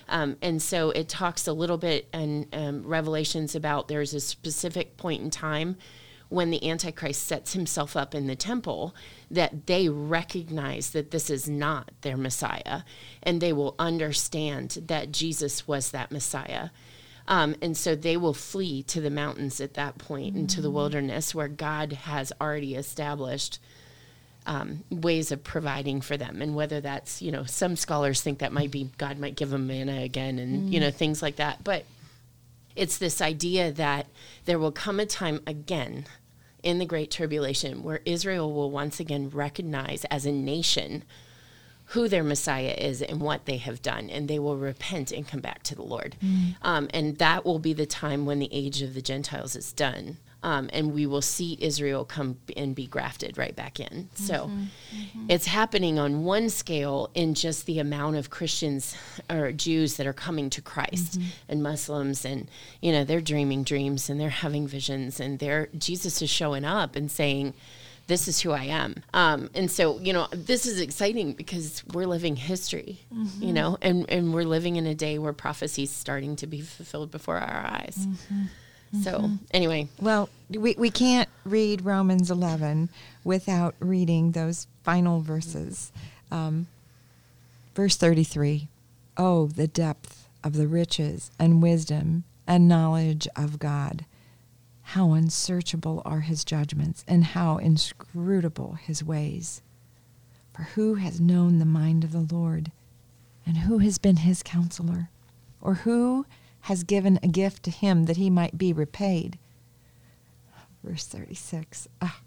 Um, 0.10 0.38
and 0.42 0.62
so 0.62 0.92
it 0.92 1.08
talks 1.08 1.48
a 1.48 1.54
little 1.54 1.78
bit 1.78 2.10
in 2.14 2.48
um, 2.54 2.86
Revelations 2.86 3.56
about 3.56 3.88
there's 3.88 4.14
a 4.14 4.20
specific 4.20 4.98
point 4.98 5.22
in 5.22 5.30
time 5.30 5.78
when 6.30 6.52
the 6.52 6.70
Antichrist 6.70 7.24
sets 7.24 7.54
himself 7.54 7.96
up 7.96 8.14
in 8.14 8.28
the 8.28 8.36
temple 8.36 8.96
that 9.32 9.66
they 9.66 9.90
recognize 9.90 10.92
that 10.92 11.12
this 11.12 11.30
is 11.30 11.50
not 11.50 11.92
their 12.02 12.18
Messiah 12.18 12.82
and 13.24 13.42
they 13.42 13.52
will 13.52 13.76
understand 13.80 14.78
that 14.88 15.12
Jesus 15.12 15.68
was 15.68 15.92
that 15.92 16.12
Messiah. 16.12 16.70
Um, 17.28 17.56
and 17.62 17.76
so 17.76 17.96
they 17.96 18.18
will 18.18 18.34
flee 18.34 18.84
to 18.84 19.02
the 19.02 19.12
mountains 19.12 19.60
at 19.62 19.76
that 19.76 19.98
point 19.98 20.36
into 20.36 20.62
the 20.62 20.72
wilderness 20.72 21.36
where 21.36 21.48
God 21.48 21.94
has 21.94 22.34
already 22.42 22.76
established 22.76 23.60
um, 24.50 24.84
ways 24.90 25.32
of 25.32 25.44
providing 25.44 26.02
for 26.02 26.18
them. 26.18 26.42
And 26.42 26.56
whether 26.56 26.82
that's, 26.82 27.22
you 27.22 27.32
know, 27.32 27.44
some 27.44 27.76
scholars 27.76 28.20
think 28.20 28.40
that 28.40 28.52
might 28.52 28.72
be 28.72 28.90
God 28.98 29.20
might 29.20 29.36
give 29.36 29.52
them 29.52 29.68
manna 29.68 30.02
again 30.02 30.40
and, 30.40 30.74
you 30.74 30.80
know, 30.80 30.90
things 30.90 31.22
like 31.22 31.36
that. 31.36 31.64
But 31.64 31.86
it's 32.76 32.98
this 32.98 33.22
idea 33.22 33.72
that 33.72 34.08
there 34.46 34.58
will 34.58 34.72
come 34.72 35.00
a 35.00 35.06
time 35.06 35.42
again 35.46 36.06
in 36.64 36.80
the 36.80 36.86
Great 36.86 37.12
Tribulation 37.12 37.84
where 37.84 38.02
Israel 38.06 38.52
will 38.52 38.72
once 38.72 39.00
again 39.00 39.30
recognize 39.30 40.04
as 40.06 40.26
a 40.26 40.32
nation 40.32 41.04
who 41.94 42.08
their 42.08 42.24
Messiah 42.24 42.76
is 42.76 43.04
and 43.04 43.22
what 43.22 43.46
they 43.46 43.58
have 43.58 43.84
done, 43.84 44.10
and 44.10 44.28
they 44.28 44.40
will 44.40 44.58
repent 44.58 45.12
and 45.12 45.28
come 45.28 45.42
back 45.42 45.62
to 45.64 45.76
the 45.76 45.84
Lord. 45.84 46.16
Um, 46.64 46.88
and 46.92 47.18
that 47.20 47.46
will 47.46 47.60
be 47.60 47.74
the 47.74 47.86
time 47.86 48.26
when 48.26 48.40
the 48.40 48.50
age 48.52 48.82
of 48.82 48.96
the 48.96 49.02
Gentiles 49.02 49.56
is 49.56 49.74
done. 49.74 50.18
Um, 50.42 50.70
and 50.72 50.94
we 50.94 51.06
will 51.06 51.22
see 51.22 51.58
Israel 51.60 52.06
come 52.06 52.38
and 52.56 52.74
be 52.74 52.88
grafted 52.88 53.38
right 53.38 53.56
back 53.56 53.80
in. 53.80 54.10
So 54.14 54.34
mm-hmm, 54.34 54.62
mm-hmm. 54.62 55.26
it's 55.30 55.46
happening 55.46 56.00
on 56.00 56.24
one 56.24 56.50
scale 56.50 57.10
in 57.14 57.34
just 57.34 57.66
the 57.66 57.80
amount 57.80 58.16
of 58.16 58.30
Christians 58.30 58.96
or 59.30 59.52
Jews 59.52 59.98
that 59.98 60.08
are 60.08 60.14
coming 60.14 60.50
to 60.52 60.62
Christ 60.62 61.20
mm-hmm. 61.20 61.30
and 61.50 61.64
Muslims, 61.64 62.24
and 62.24 62.50
you 62.82 62.92
know 62.92 63.04
they're 63.04 63.22
dreaming 63.22 63.64
dreams 63.64 64.10
and 64.10 64.20
they're 64.20 64.30
having 64.30 64.68
visions, 64.68 65.20
and 65.20 65.40
they're 65.40 65.68
Jesus 65.78 66.22
is 66.22 66.30
showing 66.30 66.64
up 66.64 66.96
and 66.96 67.12
saying, 67.12 67.54
this 68.10 68.28
is 68.28 68.42
who 68.42 68.52
I 68.52 68.64
am. 68.64 68.96
Um, 69.14 69.50
and 69.54 69.70
so, 69.70 70.00
you 70.00 70.14
know, 70.14 70.28
this 70.32 70.66
is 70.66 70.82
exciting 70.82 71.34
because 71.34 71.84
we're 71.94 72.08
living 72.08 72.36
history, 72.36 73.00
you 73.40 73.54
know, 73.54 73.78
and, 73.84 74.10
and 74.10 74.34
we're 74.34 74.44
living 74.46 74.78
in 74.78 74.88
a 74.88 74.96
day 74.96 75.20
where 75.20 75.32
prophecy 75.32 75.84
is 75.84 75.92
starting 75.92 76.36
to 76.38 76.48
be 76.48 76.62
fulfilled 76.62 77.12
before 77.12 77.38
our 77.38 77.66
eyes. 77.68 78.08
So, 79.04 79.32
anyway, 79.52 79.88
Well, 80.02 80.30
we, 80.50 80.76
we 80.78 80.90
can't 80.90 81.30
read 81.44 81.86
Romans 81.86 82.32
11 82.32 82.90
without 83.24 83.76
reading 83.80 84.32
those 84.32 84.68
final 84.84 85.22
verses. 85.22 85.92
Um, 86.32 86.68
verse 87.76 87.96
33 87.98 88.68
Oh, 89.16 89.48
the 89.48 89.68
depth 89.68 90.28
of 90.44 90.54
the 90.54 90.68
riches 90.68 91.30
and 91.38 91.62
wisdom 91.62 92.24
and 92.48 92.68
knowledge 92.68 93.28
of 93.36 93.60
God! 93.60 94.06
How 94.82 95.14
unsearchable 95.14 96.02
are 96.04 96.22
his 96.22 96.44
judgments 96.44 97.06
and 97.08 97.24
how 97.24 97.58
inscrutable 97.58 98.74
his 98.74 99.04
ways! 99.04 99.62
For 100.52 100.64
who 100.64 100.96
has 100.96 101.22
known 101.22 101.60
the 101.60 101.66
mind 101.66 102.04
of 102.04 102.12
the 102.12 102.28
Lord? 102.36 102.72
And 103.46 103.60
who 103.60 103.78
has 103.78 103.98
been 103.98 104.18
his 104.18 104.42
counselor? 104.44 105.10
Or 105.62 105.76
who 105.76 106.26
has 106.62 106.84
given 106.84 107.20
a 107.24 107.28
gift 107.28 107.64
to 107.64 107.72
him 107.72 108.06
that 108.06 108.18
he 108.18 108.30
might 108.30 108.58
be 108.58 108.72
repaid? 108.74 109.38
Verse 110.84 111.06
36 111.06 111.88
ah, 112.02 112.20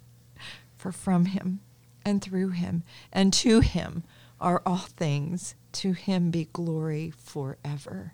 For 0.76 0.92
from 0.92 1.26
him 1.26 1.60
and 2.04 2.20
through 2.22 2.50
him 2.50 2.82
and 3.12 3.32
to 3.34 3.60
him 3.60 4.02
are 4.40 4.62
all 4.66 4.76
things. 4.78 5.54
To 5.72 5.92
him 5.92 6.30
be 6.30 6.48
glory 6.52 7.12
forever. 7.16 8.12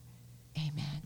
Amen. 0.57 1.03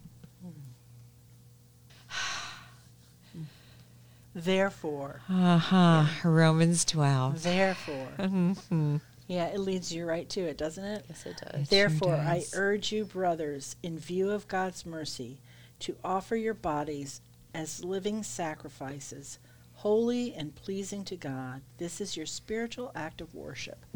Therefore, 4.35 5.21
Uh-huh. 5.29 6.07
Romans 6.25 6.85
12. 6.87 7.43
therefore. 7.43 8.09
Mhm. 8.19 9.01
Yeah, 9.33 9.47
it 9.47 9.61
leads 9.61 9.91
you 9.91 10.05
right 10.05 10.29
to 10.29 10.43
it, 10.43 10.59
doesn't 10.59 10.85
it? 10.85 11.07
yes, 11.09 11.25
it 11.25 11.39
does. 11.39 11.63
It 11.63 11.71
Therefore, 11.71 12.17
sure 12.17 12.19
I 12.19 12.45
urge 12.53 12.93
you, 12.93 13.07
brothers, 13.07 13.77
in 13.83 13.99
view 13.99 14.31
of 14.31 14.47
God's 14.47 14.85
mercy, 14.85 15.39
to 15.81 15.97
offer 16.05 16.37
your 16.37 16.53
bodies 16.53 17.23
as 17.55 17.83
living 17.83 18.25
sacrifices, 18.25 19.39
holy 19.77 20.35
and 20.35 20.55
pleasing 20.55 21.03
to 21.07 21.17
God. 21.17 21.63
This 21.79 21.99
is 21.99 22.15
your 22.15 22.27
spiritual 22.27 22.93
act 22.95 23.23
of 23.23 23.35
worship. 23.35 23.87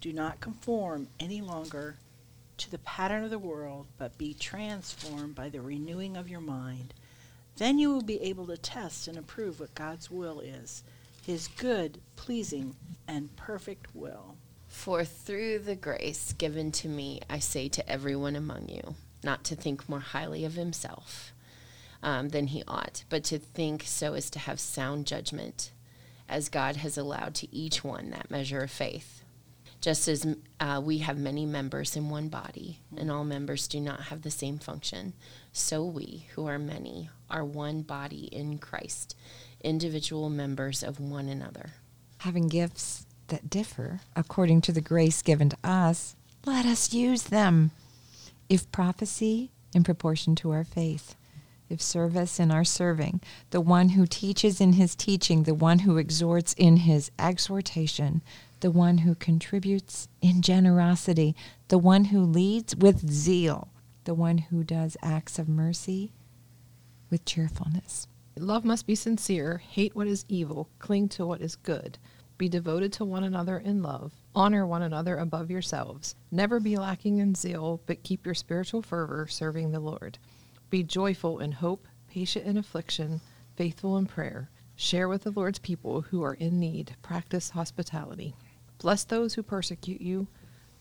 Do 0.00 0.14
not 0.14 0.40
conform 0.40 1.08
any 1.20 1.42
longer 1.42 1.96
to 2.56 2.70
the 2.70 2.78
pattern 2.78 3.22
of 3.22 3.30
the 3.30 3.38
world, 3.38 3.86
but 3.98 4.16
be 4.16 4.32
transformed 4.32 5.34
by 5.34 5.50
the 5.50 5.60
renewing 5.60 6.16
of 6.16 6.30
your 6.30 6.40
mind. 6.40 6.94
Then 7.58 7.78
you 7.78 7.90
will 7.90 8.00
be 8.00 8.22
able 8.22 8.46
to 8.46 8.56
test 8.56 9.08
and 9.08 9.18
approve 9.18 9.60
what 9.60 9.74
God's 9.74 10.10
will 10.10 10.40
is, 10.40 10.82
his 11.22 11.48
good, 11.48 12.00
pleasing, 12.16 12.76
and 13.06 13.36
perfect 13.36 13.94
will. 13.94 14.36
For 14.70 15.04
through 15.04 15.58
the 15.58 15.74
grace 15.74 16.32
given 16.32 16.70
to 16.72 16.88
me, 16.88 17.20
I 17.28 17.40
say 17.40 17.68
to 17.68 17.90
everyone 17.90 18.34
among 18.34 18.68
you, 18.70 18.94
not 19.22 19.44
to 19.44 19.56
think 19.56 19.88
more 19.88 20.00
highly 20.00 20.44
of 20.44 20.54
himself 20.54 21.34
um, 22.02 22.30
than 22.30 22.46
he 22.46 22.62
ought, 22.66 23.04
but 23.10 23.24
to 23.24 23.38
think 23.38 23.82
so 23.84 24.14
as 24.14 24.30
to 24.30 24.38
have 24.38 24.58
sound 24.58 25.06
judgment, 25.06 25.72
as 26.28 26.48
God 26.48 26.76
has 26.76 26.96
allowed 26.96 27.34
to 27.34 27.54
each 27.54 27.84
one 27.84 28.10
that 28.10 28.30
measure 28.30 28.60
of 28.60 28.70
faith. 28.70 29.22
Just 29.82 30.08
as 30.08 30.26
uh, 30.60 30.80
we 30.82 30.98
have 30.98 31.18
many 31.18 31.44
members 31.44 31.96
in 31.96 32.08
one 32.08 32.28
body, 32.28 32.78
and 32.96 33.10
all 33.10 33.24
members 33.24 33.66
do 33.66 33.80
not 33.80 34.04
have 34.04 34.22
the 34.22 34.30
same 34.30 34.58
function, 34.58 35.14
so 35.52 35.84
we, 35.84 36.26
who 36.34 36.46
are 36.46 36.58
many, 36.60 37.10
are 37.28 37.44
one 37.44 37.82
body 37.82 38.28
in 38.32 38.58
Christ, 38.58 39.16
individual 39.62 40.30
members 40.30 40.82
of 40.82 41.00
one 41.00 41.28
another. 41.28 41.72
Having 42.18 42.48
gifts 42.48 43.04
that 43.30 43.50
differ 43.50 44.00
according 44.14 44.60
to 44.62 44.72
the 44.72 44.80
grace 44.80 45.22
given 45.22 45.48
to 45.48 45.56
us, 45.64 46.14
let 46.44 46.66
us 46.66 46.92
use 46.92 47.24
them. 47.24 47.72
If 48.48 48.70
prophecy, 48.72 49.50
in 49.74 49.84
proportion 49.84 50.34
to 50.36 50.50
our 50.50 50.64
faith. 50.64 51.14
If 51.68 51.80
service, 51.80 52.40
in 52.40 52.50
our 52.50 52.64
serving. 52.64 53.20
The 53.50 53.60
one 53.60 53.90
who 53.90 54.06
teaches 54.06 54.60
in 54.60 54.74
his 54.74 54.96
teaching, 54.96 55.44
the 55.44 55.54
one 55.54 55.80
who 55.80 55.98
exhorts 55.98 56.52
in 56.54 56.78
his 56.78 57.10
exhortation, 57.18 58.22
the 58.60 58.70
one 58.70 58.98
who 58.98 59.14
contributes 59.14 60.08
in 60.20 60.42
generosity, 60.42 61.36
the 61.68 61.78
one 61.78 62.06
who 62.06 62.20
leads 62.20 62.74
with 62.74 63.08
zeal, 63.08 63.68
the 64.04 64.14
one 64.14 64.38
who 64.38 64.64
does 64.64 64.96
acts 65.02 65.38
of 65.38 65.48
mercy 65.48 66.12
with 67.10 67.24
cheerfulness. 67.24 68.06
Love 68.36 68.64
must 68.64 68.86
be 68.86 68.94
sincere, 68.94 69.58
hate 69.58 69.94
what 69.94 70.06
is 70.06 70.24
evil, 70.28 70.68
cling 70.78 71.08
to 71.10 71.26
what 71.26 71.40
is 71.40 71.56
good. 71.56 71.98
Be 72.40 72.48
devoted 72.48 72.90
to 72.94 73.04
one 73.04 73.22
another 73.22 73.58
in 73.58 73.82
love. 73.82 74.14
Honor 74.34 74.66
one 74.66 74.80
another 74.80 75.18
above 75.18 75.50
yourselves. 75.50 76.14
Never 76.30 76.58
be 76.58 76.78
lacking 76.78 77.18
in 77.18 77.34
zeal, 77.34 77.82
but 77.84 78.02
keep 78.02 78.24
your 78.24 78.34
spiritual 78.34 78.80
fervor 78.80 79.26
serving 79.26 79.72
the 79.72 79.78
Lord. 79.78 80.16
Be 80.70 80.82
joyful 80.82 81.38
in 81.40 81.52
hope, 81.52 81.86
patient 82.08 82.46
in 82.46 82.56
affliction, 82.56 83.20
faithful 83.56 83.98
in 83.98 84.06
prayer. 84.06 84.48
Share 84.74 85.06
with 85.06 85.24
the 85.24 85.32
Lord's 85.32 85.58
people 85.58 86.00
who 86.00 86.22
are 86.22 86.32
in 86.32 86.58
need. 86.58 86.96
Practice 87.02 87.50
hospitality. 87.50 88.34
Bless 88.78 89.04
those 89.04 89.34
who 89.34 89.42
persecute 89.42 90.00
you. 90.00 90.26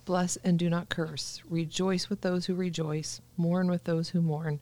Bless 0.05 0.37
and 0.37 0.57
do 0.57 0.69
not 0.69 0.87
curse. 0.87 1.41
Rejoice 1.49 2.09
with 2.09 2.21
those 2.21 2.45
who 2.45 2.55
rejoice. 2.55 3.19
Mourn 3.35 3.69
with 3.69 3.83
those 3.83 4.07
who 4.07 4.21
mourn. 4.21 4.61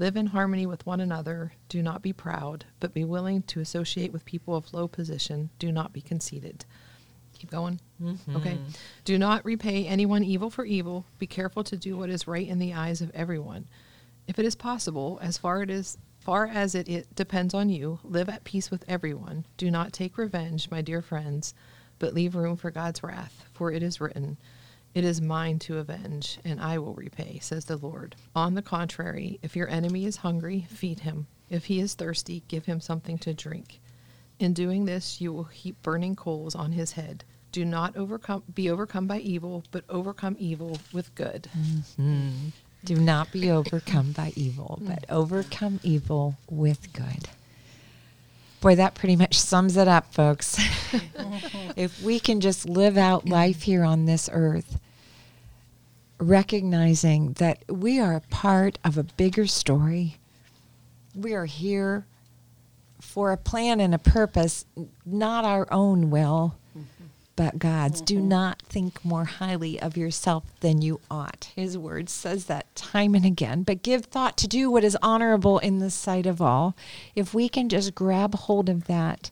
Live 0.00 0.16
in 0.16 0.28
harmony 0.28 0.64
with 0.64 0.86
one 0.86 0.98
another. 0.98 1.52
Do 1.68 1.82
not 1.82 2.00
be 2.00 2.14
proud, 2.14 2.64
but 2.80 2.94
be 2.94 3.04
willing 3.04 3.42
to 3.42 3.60
associate 3.60 4.14
with 4.14 4.24
people 4.24 4.56
of 4.56 4.72
low 4.72 4.88
position. 4.88 5.50
Do 5.58 5.70
not 5.70 5.92
be 5.92 6.00
conceited. 6.00 6.64
Keep 7.38 7.50
going. 7.50 7.80
Mm-hmm. 8.02 8.36
Okay. 8.36 8.56
Do 9.04 9.18
not 9.18 9.44
repay 9.44 9.86
anyone 9.86 10.24
evil 10.24 10.48
for 10.48 10.64
evil. 10.64 11.04
Be 11.18 11.26
careful 11.26 11.62
to 11.64 11.76
do 11.76 11.98
what 11.98 12.08
is 12.08 12.26
right 12.26 12.48
in 12.48 12.58
the 12.58 12.72
eyes 12.72 13.02
of 13.02 13.10
everyone. 13.10 13.66
If 14.26 14.38
it 14.38 14.46
is 14.46 14.54
possible, 14.54 15.18
as 15.20 15.36
far 15.36 15.62
it 15.62 15.68
is 15.68 15.98
far 16.18 16.46
as 16.46 16.74
it, 16.74 16.88
it 16.88 17.14
depends 17.14 17.52
on 17.52 17.68
you, 17.68 17.98
live 18.02 18.30
at 18.30 18.44
peace 18.44 18.70
with 18.70 18.86
everyone. 18.88 19.44
Do 19.58 19.70
not 19.70 19.92
take 19.92 20.16
revenge, 20.16 20.70
my 20.70 20.80
dear 20.80 21.02
friends, 21.02 21.52
but 21.98 22.14
leave 22.14 22.34
room 22.34 22.56
for 22.56 22.70
God's 22.70 23.02
wrath, 23.02 23.44
for 23.52 23.70
it 23.70 23.82
is 23.82 24.00
written, 24.00 24.38
it 24.94 25.04
is 25.04 25.20
mine 25.20 25.58
to 25.60 25.78
avenge, 25.78 26.38
and 26.44 26.60
I 26.60 26.78
will 26.78 26.94
repay, 26.94 27.38
says 27.40 27.64
the 27.64 27.76
Lord. 27.76 28.16
On 28.34 28.54
the 28.54 28.62
contrary, 28.62 29.38
if 29.42 29.54
your 29.54 29.68
enemy 29.68 30.04
is 30.04 30.16
hungry, 30.16 30.66
feed 30.68 31.00
him. 31.00 31.26
If 31.48 31.66
he 31.66 31.80
is 31.80 31.94
thirsty, 31.94 32.42
give 32.48 32.66
him 32.66 32.80
something 32.80 33.18
to 33.18 33.34
drink. 33.34 33.80
In 34.38 34.52
doing 34.52 34.84
this, 34.84 35.20
you 35.20 35.32
will 35.32 35.44
heap 35.44 35.76
burning 35.82 36.16
coals 36.16 36.54
on 36.54 36.72
his 36.72 36.92
head. 36.92 37.24
Do 37.52 37.64
not 37.64 37.96
overcome, 37.96 38.42
be 38.54 38.70
overcome 38.70 39.06
by 39.06 39.18
evil, 39.18 39.64
but 39.70 39.84
overcome 39.88 40.36
evil 40.38 40.78
with 40.92 41.14
good. 41.14 41.48
Mm-hmm. 41.56 42.48
Do 42.84 42.96
not 42.96 43.30
be 43.32 43.50
overcome 43.50 44.12
by 44.12 44.32
evil, 44.36 44.78
but 44.82 45.02
mm. 45.02 45.10
overcome 45.10 45.80
evil 45.82 46.38
with 46.48 46.92
good. 46.92 47.28
Boy, 48.60 48.74
that 48.74 48.94
pretty 48.94 49.16
much 49.16 49.38
sums 49.38 49.76
it 49.76 49.88
up, 49.88 50.12
folks. 50.12 50.58
if 51.76 52.02
we 52.02 52.20
can 52.20 52.40
just 52.40 52.68
live 52.68 52.98
out 52.98 53.26
life 53.26 53.62
here 53.62 53.84
on 53.84 54.04
this 54.04 54.28
earth, 54.32 54.78
recognizing 56.18 57.32
that 57.34 57.64
we 57.68 57.98
are 57.98 58.14
a 58.14 58.20
part 58.20 58.78
of 58.84 58.98
a 58.98 59.02
bigger 59.02 59.46
story, 59.46 60.18
we 61.14 61.32
are 61.32 61.46
here 61.46 62.06
for 63.00 63.32
a 63.32 63.36
plan 63.38 63.80
and 63.80 63.94
a 63.94 63.98
purpose, 63.98 64.66
not 65.06 65.46
our 65.46 65.66
own 65.72 66.10
will, 66.10 66.56
but 67.40 67.58
God's. 67.58 68.02
Do 68.02 68.16
mm-hmm. 68.16 68.28
not 68.28 68.60
think 68.60 69.02
more 69.02 69.24
highly 69.24 69.80
of 69.80 69.96
yourself 69.96 70.44
than 70.60 70.82
you 70.82 71.00
ought. 71.10 71.48
His 71.56 71.78
word 71.78 72.10
says 72.10 72.44
that 72.44 72.74
time 72.76 73.14
and 73.14 73.24
again. 73.24 73.62
But 73.62 73.82
give 73.82 74.04
thought 74.04 74.36
to 74.38 74.46
do 74.46 74.70
what 74.70 74.84
is 74.84 74.94
honorable 75.00 75.58
in 75.58 75.78
the 75.78 75.88
sight 75.88 76.26
of 76.26 76.42
all. 76.42 76.76
If 77.16 77.32
we 77.32 77.48
can 77.48 77.70
just 77.70 77.94
grab 77.94 78.34
hold 78.34 78.68
of 78.68 78.84
that 78.88 79.30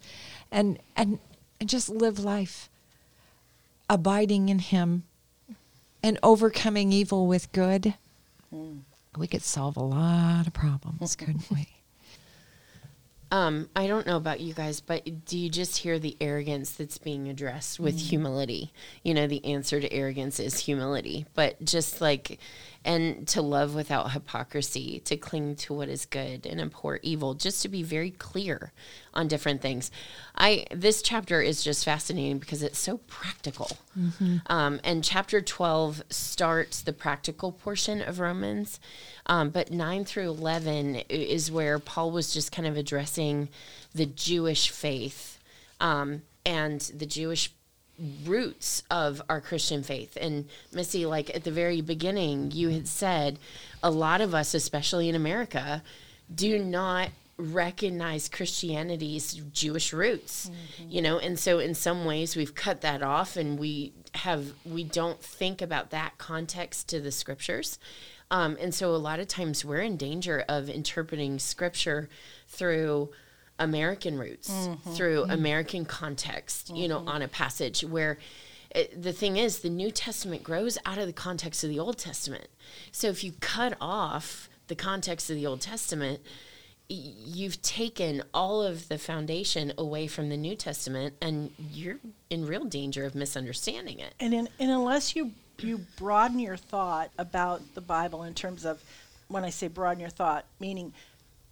and 0.50 0.78
and, 0.96 1.18
and 1.60 1.68
just 1.68 1.90
live 1.90 2.18
life 2.18 2.70
abiding 3.90 4.48
in 4.48 4.60
him 4.60 5.02
and 6.02 6.18
overcoming 6.22 6.92
evil 6.92 7.26
with 7.26 7.52
good, 7.52 7.92
mm. 8.50 8.78
we 9.18 9.26
could 9.26 9.42
solve 9.42 9.76
a 9.76 9.82
lot 9.82 10.46
of 10.46 10.54
problems, 10.54 11.14
couldn't 11.14 11.50
we? 11.50 11.68
Um, 13.30 13.68
I 13.76 13.86
don't 13.86 14.06
know 14.06 14.16
about 14.16 14.40
you 14.40 14.54
guys, 14.54 14.80
but 14.80 15.26
do 15.26 15.38
you 15.38 15.50
just 15.50 15.78
hear 15.78 15.98
the 15.98 16.16
arrogance 16.20 16.70
that's 16.72 16.98
being 16.98 17.28
addressed 17.28 17.78
with 17.78 17.98
humility? 17.98 18.72
You 19.02 19.12
know, 19.14 19.26
the 19.26 19.44
answer 19.44 19.80
to 19.80 19.92
arrogance 19.92 20.40
is 20.40 20.60
humility, 20.60 21.26
but 21.34 21.62
just 21.62 22.00
like, 22.00 22.38
and 22.84 23.28
to 23.28 23.42
love 23.42 23.74
without 23.74 24.12
hypocrisy, 24.12 25.00
to 25.00 25.16
cling 25.16 25.56
to 25.56 25.74
what 25.74 25.88
is 25.88 26.06
good 26.06 26.46
and 26.46 26.60
abhor 26.60 27.00
evil, 27.02 27.34
just 27.34 27.60
to 27.62 27.68
be 27.68 27.82
very 27.82 28.12
clear 28.12 28.72
on 29.12 29.28
different 29.28 29.60
things. 29.60 29.90
I 30.34 30.64
this 30.74 31.02
chapter 31.02 31.42
is 31.42 31.62
just 31.62 31.84
fascinating 31.84 32.38
because 32.38 32.62
it's 32.62 32.78
so 32.78 32.98
practical. 33.08 33.70
Um, 34.46 34.80
and 34.84 35.02
chapter 35.02 35.40
twelve 35.40 36.04
starts 36.08 36.80
the 36.82 36.92
practical 36.92 37.50
portion 37.50 38.00
of 38.00 38.20
Romans, 38.20 38.78
um, 39.28 39.50
but 39.50 39.70
nine 39.70 40.04
through 40.04 40.28
eleven 40.28 40.96
is 41.08 41.50
where 41.50 41.78
Paul 41.78 42.10
was 42.10 42.32
just 42.32 42.52
kind 42.52 42.66
of 42.66 42.76
addressing 42.76 43.48
the 43.94 44.06
Jewish 44.06 44.70
faith 44.70 45.38
um, 45.80 46.22
and 46.44 46.80
the 46.80 47.06
Jewish 47.06 47.50
roots 48.24 48.84
of 48.90 49.20
our 49.28 49.40
Christian 49.40 49.82
faith. 49.82 50.16
And 50.20 50.48
Missy, 50.72 51.04
like 51.04 51.34
at 51.34 51.44
the 51.44 51.50
very 51.50 51.80
beginning, 51.80 52.52
you 52.52 52.68
had 52.68 52.86
said 52.86 53.38
a 53.82 53.90
lot 53.90 54.20
of 54.20 54.34
us, 54.34 54.54
especially 54.54 55.08
in 55.08 55.14
America, 55.14 55.82
do 56.32 56.58
not 56.58 57.08
recognize 57.36 58.28
Christianity's 58.28 59.34
Jewish 59.52 59.92
roots, 59.92 60.50
you 60.88 61.00
know, 61.00 61.18
and 61.18 61.38
so 61.38 61.60
in 61.60 61.74
some 61.74 62.04
ways 62.04 62.34
we've 62.34 62.54
cut 62.54 62.80
that 62.80 63.02
off 63.02 63.36
and 63.36 63.58
we 63.58 63.92
have, 64.14 64.52
we 64.64 64.82
don't 64.82 65.22
think 65.22 65.62
about 65.62 65.90
that 65.90 66.18
context 66.18 66.88
to 66.88 67.00
the 67.00 67.12
scriptures. 67.12 67.78
Um, 68.30 68.56
and 68.60 68.74
so 68.74 68.94
a 68.94 68.96
lot 68.96 69.20
of 69.20 69.28
times 69.28 69.64
we're 69.64 69.80
in 69.80 69.96
danger 69.96 70.44
of 70.48 70.68
interpreting 70.68 71.38
scripture 71.38 72.08
through 72.46 73.10
American 73.58 74.18
roots, 74.18 74.50
mm-hmm. 74.50 74.90
through 74.92 75.22
mm-hmm. 75.22 75.30
American 75.30 75.84
context, 75.84 76.70
you 76.70 76.88
know, 76.88 76.98
mm-hmm. 76.98 77.08
on 77.08 77.22
a 77.22 77.28
passage 77.28 77.82
where 77.82 78.18
it, 78.70 79.02
the 79.02 79.12
thing 79.12 79.36
is, 79.36 79.60
the 79.60 79.70
New 79.70 79.90
Testament 79.90 80.42
grows 80.42 80.78
out 80.84 80.98
of 80.98 81.06
the 81.06 81.12
context 81.12 81.64
of 81.64 81.70
the 81.70 81.78
Old 81.78 81.98
Testament. 81.98 82.48
So 82.92 83.08
if 83.08 83.24
you 83.24 83.32
cut 83.40 83.76
off 83.80 84.48
the 84.66 84.74
context 84.74 85.30
of 85.30 85.36
the 85.36 85.46
Old 85.46 85.62
Testament, 85.62 86.20
you've 86.88 87.60
taken 87.62 88.22
all 88.32 88.62
of 88.62 88.88
the 88.88 88.98
foundation 88.98 89.72
away 89.76 90.06
from 90.06 90.28
the 90.28 90.36
New 90.36 90.54
Testament, 90.54 91.14
and 91.20 91.50
you're 91.70 91.98
in 92.30 92.46
real 92.46 92.64
danger 92.64 93.04
of 93.04 93.14
misunderstanding 93.14 93.98
it. 93.98 94.14
And 94.20 94.34
in, 94.34 94.48
and 94.58 94.70
unless 94.70 95.16
you 95.16 95.32
you 95.62 95.78
broaden 95.96 96.38
your 96.38 96.56
thought 96.56 97.10
about 97.18 97.74
the 97.74 97.80
Bible 97.80 98.22
in 98.22 98.34
terms 98.34 98.64
of 98.64 98.82
when 99.28 99.44
I 99.44 99.50
say 99.50 99.68
broaden 99.68 100.00
your 100.00 100.10
thought, 100.10 100.44
meaning 100.60 100.92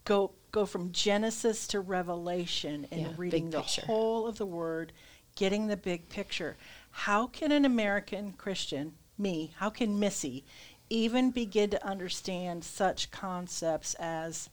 go 0.05 0.31
go 0.53 0.65
from 0.65 0.93
Genesis 0.93 1.67
to 1.69 1.81
Revelation 1.81 2.87
and 2.91 3.01
Yeah, 3.03 3.13
reading 3.17 3.51
the 3.51 3.61
picture. 3.61 3.83
whole 3.87 4.27
of 4.27 4.39
the 4.39 4.47
Word, 4.47 4.93
getting 5.35 5.67
the 5.67 5.77
big 5.77 6.09
picture. 6.09 6.57
How 6.91 7.27
can 7.27 7.53
an 7.53 7.65
American 7.67 8.33
Christian, 8.33 8.95
me, 9.19 9.53
how 9.59 9.69
can 9.69 9.99
Missy, 10.01 10.45
even 10.89 11.31
begin 11.31 11.69
to 11.71 11.87
understand 11.87 12.65
such 12.65 13.11
concepts 13.11 13.95
as 13.95 14.49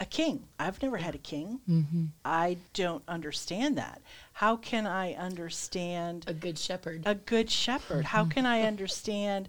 a 0.00 0.04
king? 0.04 0.44
I've 0.58 0.82
never 0.82 0.98
had 0.98 1.14
a 1.14 1.18
king. 1.18 1.60
Mm-hmm. 1.66 2.04
I 2.24 2.58
don't 2.74 3.04
understand 3.08 3.78
that. 3.78 4.02
How 4.32 4.56
can 4.56 4.86
I 4.86 5.12
understand 5.14 6.24
A 6.26 6.34
good 6.34 6.58
shepherd. 6.58 7.02
a 7.04 7.14
good 7.14 7.50
shepherd. 7.50 8.06
How 8.06 8.24
can 8.24 8.46
I 8.46 8.62
understand 8.62 9.48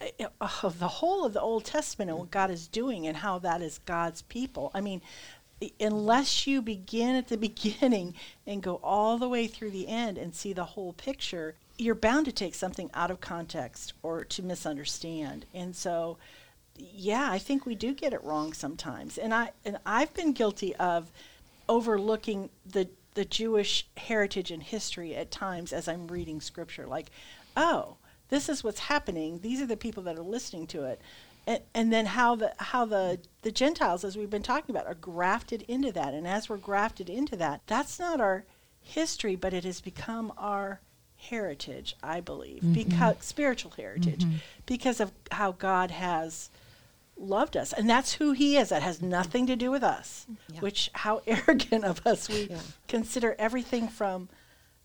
uh, 0.00 0.68
the 0.78 0.88
whole 0.88 1.24
of 1.24 1.32
the 1.32 1.40
Old 1.40 1.64
Testament 1.64 2.10
and 2.10 2.18
what 2.18 2.30
God 2.30 2.50
is 2.50 2.68
doing 2.68 3.06
and 3.06 3.16
how 3.16 3.38
that 3.38 3.62
is 3.62 3.78
God's 3.78 4.22
people? 4.22 4.70
I 4.74 4.80
mean, 4.80 5.00
unless 5.80 6.46
you 6.46 6.60
begin 6.60 7.16
at 7.16 7.28
the 7.28 7.36
beginning 7.48 8.14
and 8.46 8.62
go 8.62 8.80
all 8.82 9.18
the 9.18 9.28
way 9.28 9.46
through 9.46 9.70
the 9.70 9.88
end 9.88 10.18
and 10.18 10.34
see 10.34 10.52
the 10.52 10.64
whole 10.64 10.92
picture, 10.92 11.54
you're 11.78 11.94
bound 11.94 12.26
to 12.26 12.32
take 12.32 12.54
something 12.54 12.90
out 12.94 13.10
of 13.10 13.20
context 13.20 13.94
or 14.02 14.24
to 14.24 14.42
misunderstand. 14.42 15.46
And 15.54 15.74
so, 15.76 16.18
yeah, 16.78 17.30
I 17.30 17.38
think 17.38 17.64
we 17.64 17.74
do 17.74 17.94
get 17.94 18.12
it 18.12 18.22
wrong 18.24 18.52
sometimes. 18.52 19.16
And 19.16 19.32
I 19.32 19.52
and 19.64 19.78
I've 19.86 20.12
been 20.12 20.32
guilty 20.32 20.74
of 20.76 21.10
overlooking 21.68 22.50
the 22.64 22.88
the 23.16 23.24
Jewish 23.24 23.86
heritage 23.96 24.50
and 24.50 24.62
history 24.62 25.16
at 25.16 25.30
times 25.30 25.72
as 25.72 25.88
I'm 25.88 26.06
reading 26.06 26.40
scripture. 26.40 26.86
Like, 26.86 27.10
oh, 27.56 27.96
this 28.28 28.48
is 28.48 28.62
what's 28.62 28.80
happening. 28.80 29.40
These 29.40 29.60
are 29.60 29.66
the 29.66 29.76
people 29.76 30.02
that 30.04 30.18
are 30.18 30.22
listening 30.22 30.66
to 30.68 30.84
it. 30.84 31.00
And, 31.46 31.60
and 31.74 31.92
then 31.92 32.06
how 32.06 32.34
the 32.36 32.52
how 32.58 32.84
the 32.84 33.18
the 33.42 33.50
Gentiles, 33.52 34.04
as 34.04 34.16
we've 34.16 34.30
been 34.30 34.42
talking 34.42 34.74
about, 34.74 34.86
are 34.86 34.94
grafted 34.94 35.62
into 35.62 35.92
that. 35.92 36.12
And 36.14 36.26
as 36.26 36.48
we're 36.48 36.56
grafted 36.58 37.08
into 37.08 37.36
that, 37.36 37.62
that's 37.66 37.98
not 37.98 38.20
our 38.20 38.44
history, 38.82 39.34
but 39.36 39.54
it 39.54 39.64
has 39.64 39.80
become 39.80 40.32
our 40.36 40.80
heritage, 41.16 41.96
I 42.02 42.20
believe, 42.20 42.62
Mm-hmm. 42.62 42.72
because 42.74 43.16
spiritual 43.20 43.72
heritage, 43.76 44.24
because 44.66 45.00
of 45.00 45.10
how 45.32 45.52
God 45.52 45.90
has 45.90 46.50
loved 47.16 47.56
us, 47.56 47.72
and 47.72 47.88
that's 47.88 48.14
who 48.14 48.32
He 48.32 48.56
is. 48.56 48.68
That 48.68 48.82
has 48.82 49.00
nothing 49.02 49.46
to 49.46 49.56
do 49.56 49.70
with 49.70 49.82
us. 49.82 50.26
Yeah. 50.52 50.60
Which 50.60 50.90
how 50.94 51.22
arrogant 51.26 51.84
of 51.84 52.06
us 52.06 52.28
we 52.28 52.48
Yeah. 52.50 52.58
consider 52.88 53.34
everything 53.38 53.88
from. 53.88 54.28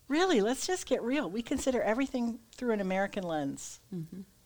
Really, 0.08 0.40
let's 0.40 0.66
just 0.66 0.86
get 0.86 1.02
real. 1.02 1.30
We 1.30 1.42
consider 1.42 1.80
everything 1.82 2.38
through 2.56 2.72
an 2.72 2.80
American 2.80 3.22
lens. 3.24 3.80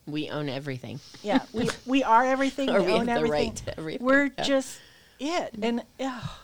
We 0.07 0.31
own 0.31 0.49
everything. 0.49 1.01
Yeah, 1.23 1.43
we 1.53 1.69
we 1.87 2.03
are 2.05 2.25
everything. 2.25 2.73
We, 2.73 2.81
we 2.81 2.93
own 2.93 2.99
have 2.99 3.07
the 3.07 3.13
everything. 3.13 3.31
right 3.49 3.57
to 3.57 3.79
everything, 3.79 4.07
We're 4.07 4.25
yeah. 4.25 4.31
Mm-hmm. 4.31 4.43
just 4.45 4.79
it, 5.19 5.51
and 5.63 5.83
oh, 6.01 6.39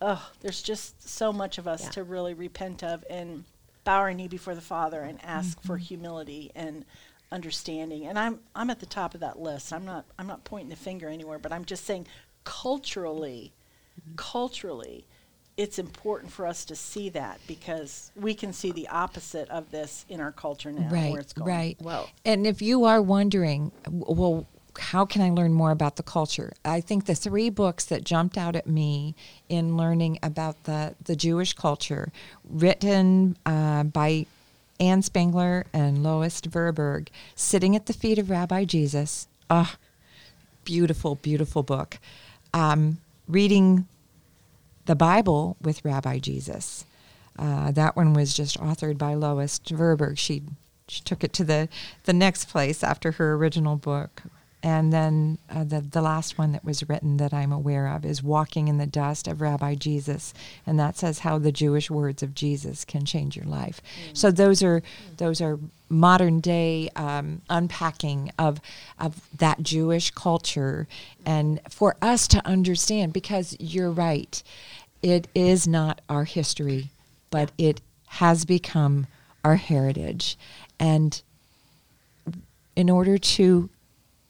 oh, 0.00 0.30
there's 0.40 0.62
just 0.62 1.06
so 1.06 1.32
much 1.32 1.58
of 1.58 1.66
us 1.68 1.88
to 1.90 2.04
really 2.04 2.32
repent 2.34 2.82
of 2.84 3.04
and 3.10 3.44
bow 3.84 3.98
our 3.98 4.14
knee 4.14 4.28
before 4.28 4.54
the 4.54 4.60
Father 4.60 5.00
and 5.02 5.18
ask 5.24 5.60
for 5.62 5.74
Mm-hmm. 5.76 5.84
humility 5.84 6.52
and 6.54 6.84
understanding. 7.30 8.06
And 8.06 8.18
I'm 8.18 8.40
I'm 8.54 8.70
at 8.70 8.80
the 8.80 8.86
top 8.86 9.14
of 9.14 9.20
that 9.20 9.38
list. 9.40 9.72
I'm 9.72 9.84
not 9.84 10.04
I'm 10.18 10.26
not 10.26 10.44
pointing 10.44 10.70
the 10.70 10.76
finger 10.76 11.08
anywhere, 11.08 11.38
but 11.38 11.52
I'm 11.52 11.64
just 11.64 11.84
saying 11.84 12.06
culturally, 12.44 13.52
Mm-hmm. 14.00 14.14
culturally. 14.16 15.04
It's 15.56 15.76
important 15.80 16.30
for 16.32 16.46
us 16.46 16.64
to 16.66 16.76
see 16.76 17.08
that 17.08 17.40
because 17.48 18.12
we 18.14 18.32
can 18.32 18.52
see 18.52 18.70
the 18.70 18.86
opposite 18.86 19.48
of 19.50 19.72
this 19.72 20.06
in 20.08 20.20
our 20.20 20.30
culture 20.30 20.70
now, 20.70 20.88
right, 20.88 21.10
where 21.10 21.20
it's 21.20 21.32
going. 21.32 21.48
right. 21.50 21.76
Well- 21.80 22.08
and 22.24 22.46
if 22.46 22.62
you 22.62 22.84
are 22.84 23.02
wondering, 23.02 23.72
well, 23.90 24.46
how 24.78 25.04
can 25.04 25.20
I 25.20 25.30
learn 25.30 25.52
more 25.52 25.72
about 25.72 25.96
the 25.96 26.04
culture? 26.04 26.52
I 26.64 26.80
think 26.80 27.06
the 27.06 27.16
three 27.16 27.50
books 27.50 27.84
that 27.86 28.04
jumped 28.04 28.38
out 28.38 28.54
at 28.54 28.68
me 28.68 29.16
in 29.48 29.76
learning 29.76 30.20
about 30.22 30.62
the 30.62 30.94
the 31.02 31.16
Jewish 31.16 31.54
culture, 31.54 32.12
written 32.48 33.36
uh, 33.44 33.82
by 33.82 34.26
Ann 34.80 35.02
Spangler 35.02 35.66
and 35.72 36.02
Lois 36.02 36.40
Tverberg, 36.40 37.08
sitting 37.34 37.74
at 37.74 37.86
the 37.86 37.92
feet 37.92 38.18
of 38.18 38.30
Rabbi 38.30 38.64
Jesus. 38.64 39.28
Ah, 39.50 39.76
beautiful, 40.64 41.16
beautiful 41.16 41.62
book. 41.62 41.98
Um, 42.52 42.98
reading 43.26 43.86
the 44.86 44.96
Bible 44.96 45.56
with 45.60 45.84
Rabbi 45.84 46.18
Jesus. 46.18 46.84
Uh, 47.38 47.70
that 47.70 47.96
one 47.96 48.14
was 48.14 48.34
just 48.34 48.58
authored 48.58 48.98
by 48.98 49.14
Lois 49.14 49.58
Tverberg. 49.58 50.18
She 50.18 50.42
she 50.88 51.02
took 51.02 51.22
it 51.22 51.32
to 51.34 51.44
the 51.44 51.68
the 52.04 52.12
next 52.12 52.46
place 52.48 52.82
after 52.82 53.12
her 53.12 53.34
original 53.34 53.76
book. 53.76 54.22
And 54.60 54.92
then 54.92 55.38
uh, 55.48 55.62
the 55.62 55.80
the 55.80 56.02
last 56.02 56.36
one 56.36 56.50
that 56.50 56.64
was 56.64 56.88
written 56.88 57.18
that 57.18 57.32
I'm 57.32 57.52
aware 57.52 57.86
of 57.86 58.04
is 58.04 58.24
"Walking 58.24 58.66
in 58.66 58.78
the 58.78 58.86
Dust" 58.86 59.28
of 59.28 59.40
Rabbi 59.40 59.76
Jesus, 59.76 60.34
and 60.66 60.80
that 60.80 60.96
says 60.96 61.20
how 61.20 61.38
the 61.38 61.52
Jewish 61.52 61.90
words 61.90 62.24
of 62.24 62.34
Jesus 62.34 62.84
can 62.84 63.04
change 63.04 63.36
your 63.36 63.46
life. 63.46 63.80
So 64.12 64.32
those 64.32 64.60
are 64.62 64.82
those 65.16 65.40
are 65.40 65.60
modern 65.88 66.40
day 66.40 66.90
um, 66.96 67.42
unpacking 67.48 68.32
of 68.36 68.60
of 68.98 69.28
that 69.38 69.62
Jewish 69.62 70.10
culture, 70.10 70.88
and 71.24 71.60
for 71.70 71.94
us 72.02 72.26
to 72.28 72.44
understand, 72.44 73.12
because 73.12 73.56
you're 73.60 73.92
right, 73.92 74.42
it 75.02 75.28
is 75.36 75.68
not 75.68 76.00
our 76.08 76.24
history, 76.24 76.90
but 77.30 77.52
it 77.58 77.80
has 78.06 78.44
become 78.44 79.06
our 79.44 79.56
heritage, 79.56 80.36
and 80.80 81.22
in 82.74 82.90
order 82.90 83.18
to 83.18 83.70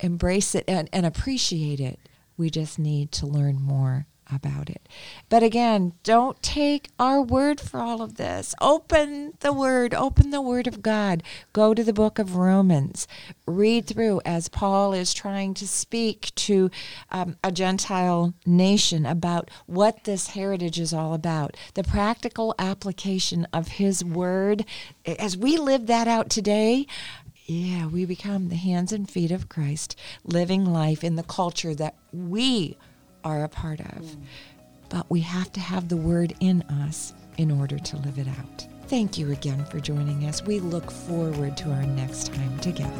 embrace 0.01 0.55
it 0.55 0.65
and, 0.69 0.89
and 0.93 1.07
appreciate 1.07 1.81
it, 1.81 1.99
we 2.37 2.51
just 2.51 2.79
need 2.79 3.13
to 3.13 3.27
learn 3.27 3.61
more 3.61 4.07
about 4.33 4.69
it. 4.69 4.89
But 5.29 5.43
again, 5.43 5.95
don't 6.03 6.43
take 6.43 6.91
our 6.99 7.21
word 7.23 7.61
for 7.61 7.81
all 7.81 8.03
of 8.03 8.17
this. 8.17 8.55
Open 8.61 9.33
the 9.41 9.53
word, 9.53 9.95
open 9.95 10.31
the 10.31 10.43
word 10.43 10.67
of 10.67 10.83
God. 10.83 11.23
Go 11.53 11.75
to 11.75 11.83
the 11.83 11.93
book 11.93 12.19
of 12.19 12.37
Romans. 12.37 13.09
Read 13.47 13.87
through 13.87 14.21
as 14.25 14.49
Paul 14.49 14.93
is 14.93 15.15
trying 15.15 15.55
to 15.55 15.67
speak 15.67 16.35
to 16.37 16.71
um, 17.11 17.37
a 17.43 17.51
Gentile 17.51 18.35
nation 18.45 19.07
about 19.07 19.51
what 19.67 20.05
this 20.05 20.29
heritage 20.29 20.79
is 20.79 20.93
all 20.93 21.15
about, 21.15 21.57
the 21.75 21.85
practical 21.85 22.55
application 22.59 23.47
of 23.53 23.69
his 23.69 24.05
word. 24.05 24.65
As 25.07 25.37
we 25.37 25.57
live 25.57 25.87
that 25.87 26.09
out 26.09 26.29
today, 26.29 26.87
yeah, 27.49 27.87
we 27.87 28.05
become 28.05 28.51
the 28.51 28.57
hands 28.57 28.93
and 28.93 29.11
feet 29.11 29.31
of 29.31 29.49
Christ, 29.49 29.99
living 30.23 30.67
life 30.67 31.03
in 31.03 31.17
the 31.17 31.23
culture 31.23 31.75
that 31.75 31.95
we 32.13 32.77
are 33.25 33.43
a 33.43 33.49
part 33.49 33.81
of. 33.81 34.03
Mm. 34.03 34.17
But 34.91 35.11
we 35.11 35.21
have 35.21 35.51
to 35.53 35.61
have 35.61 35.89
the 35.89 35.97
word 35.97 36.35
in 36.41 36.61
us 36.63 37.15
in 37.39 37.51
order 37.51 37.79
to 37.79 37.97
live 37.97 38.19
it 38.19 38.29
out. 38.29 38.67
Thank 38.89 39.17
you 39.17 39.33
again 39.33 39.65
for 39.65 39.81
joining 39.81 40.27
us. 40.27 40.45
We 40.45 40.61
look 40.61 40.91
forward 40.91 41.57
to 41.57 41.71
our 41.71 41.85
next 41.85 42.35
time 42.35 42.59
together. 42.61 42.93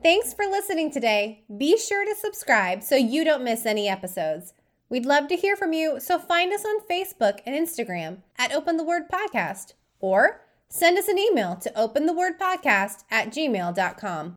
Thanks 0.00 0.32
for 0.32 0.46
listening 0.46 0.92
today. 0.92 1.42
Be 1.58 1.76
sure 1.76 2.04
to 2.04 2.14
subscribe 2.14 2.84
so 2.84 2.94
you 2.94 3.24
don't 3.24 3.42
miss 3.42 3.66
any 3.66 3.88
episodes. 3.88 4.54
We'd 4.90 5.06
love 5.06 5.28
to 5.28 5.36
hear 5.36 5.56
from 5.56 5.72
you, 5.72 6.00
so 6.00 6.18
find 6.18 6.52
us 6.52 6.64
on 6.64 6.86
Facebook 6.90 7.40
and 7.44 7.54
Instagram 7.54 8.18
at 8.38 8.52
Open 8.52 8.76
the 8.76 8.84
Word 8.84 9.04
Podcast 9.08 9.74
or 10.00 10.40
send 10.68 10.98
us 10.98 11.08
an 11.08 11.18
email 11.18 11.56
to 11.56 11.70
openthewordpodcast 11.70 13.04
at 13.10 13.28
gmail.com. 13.28 14.36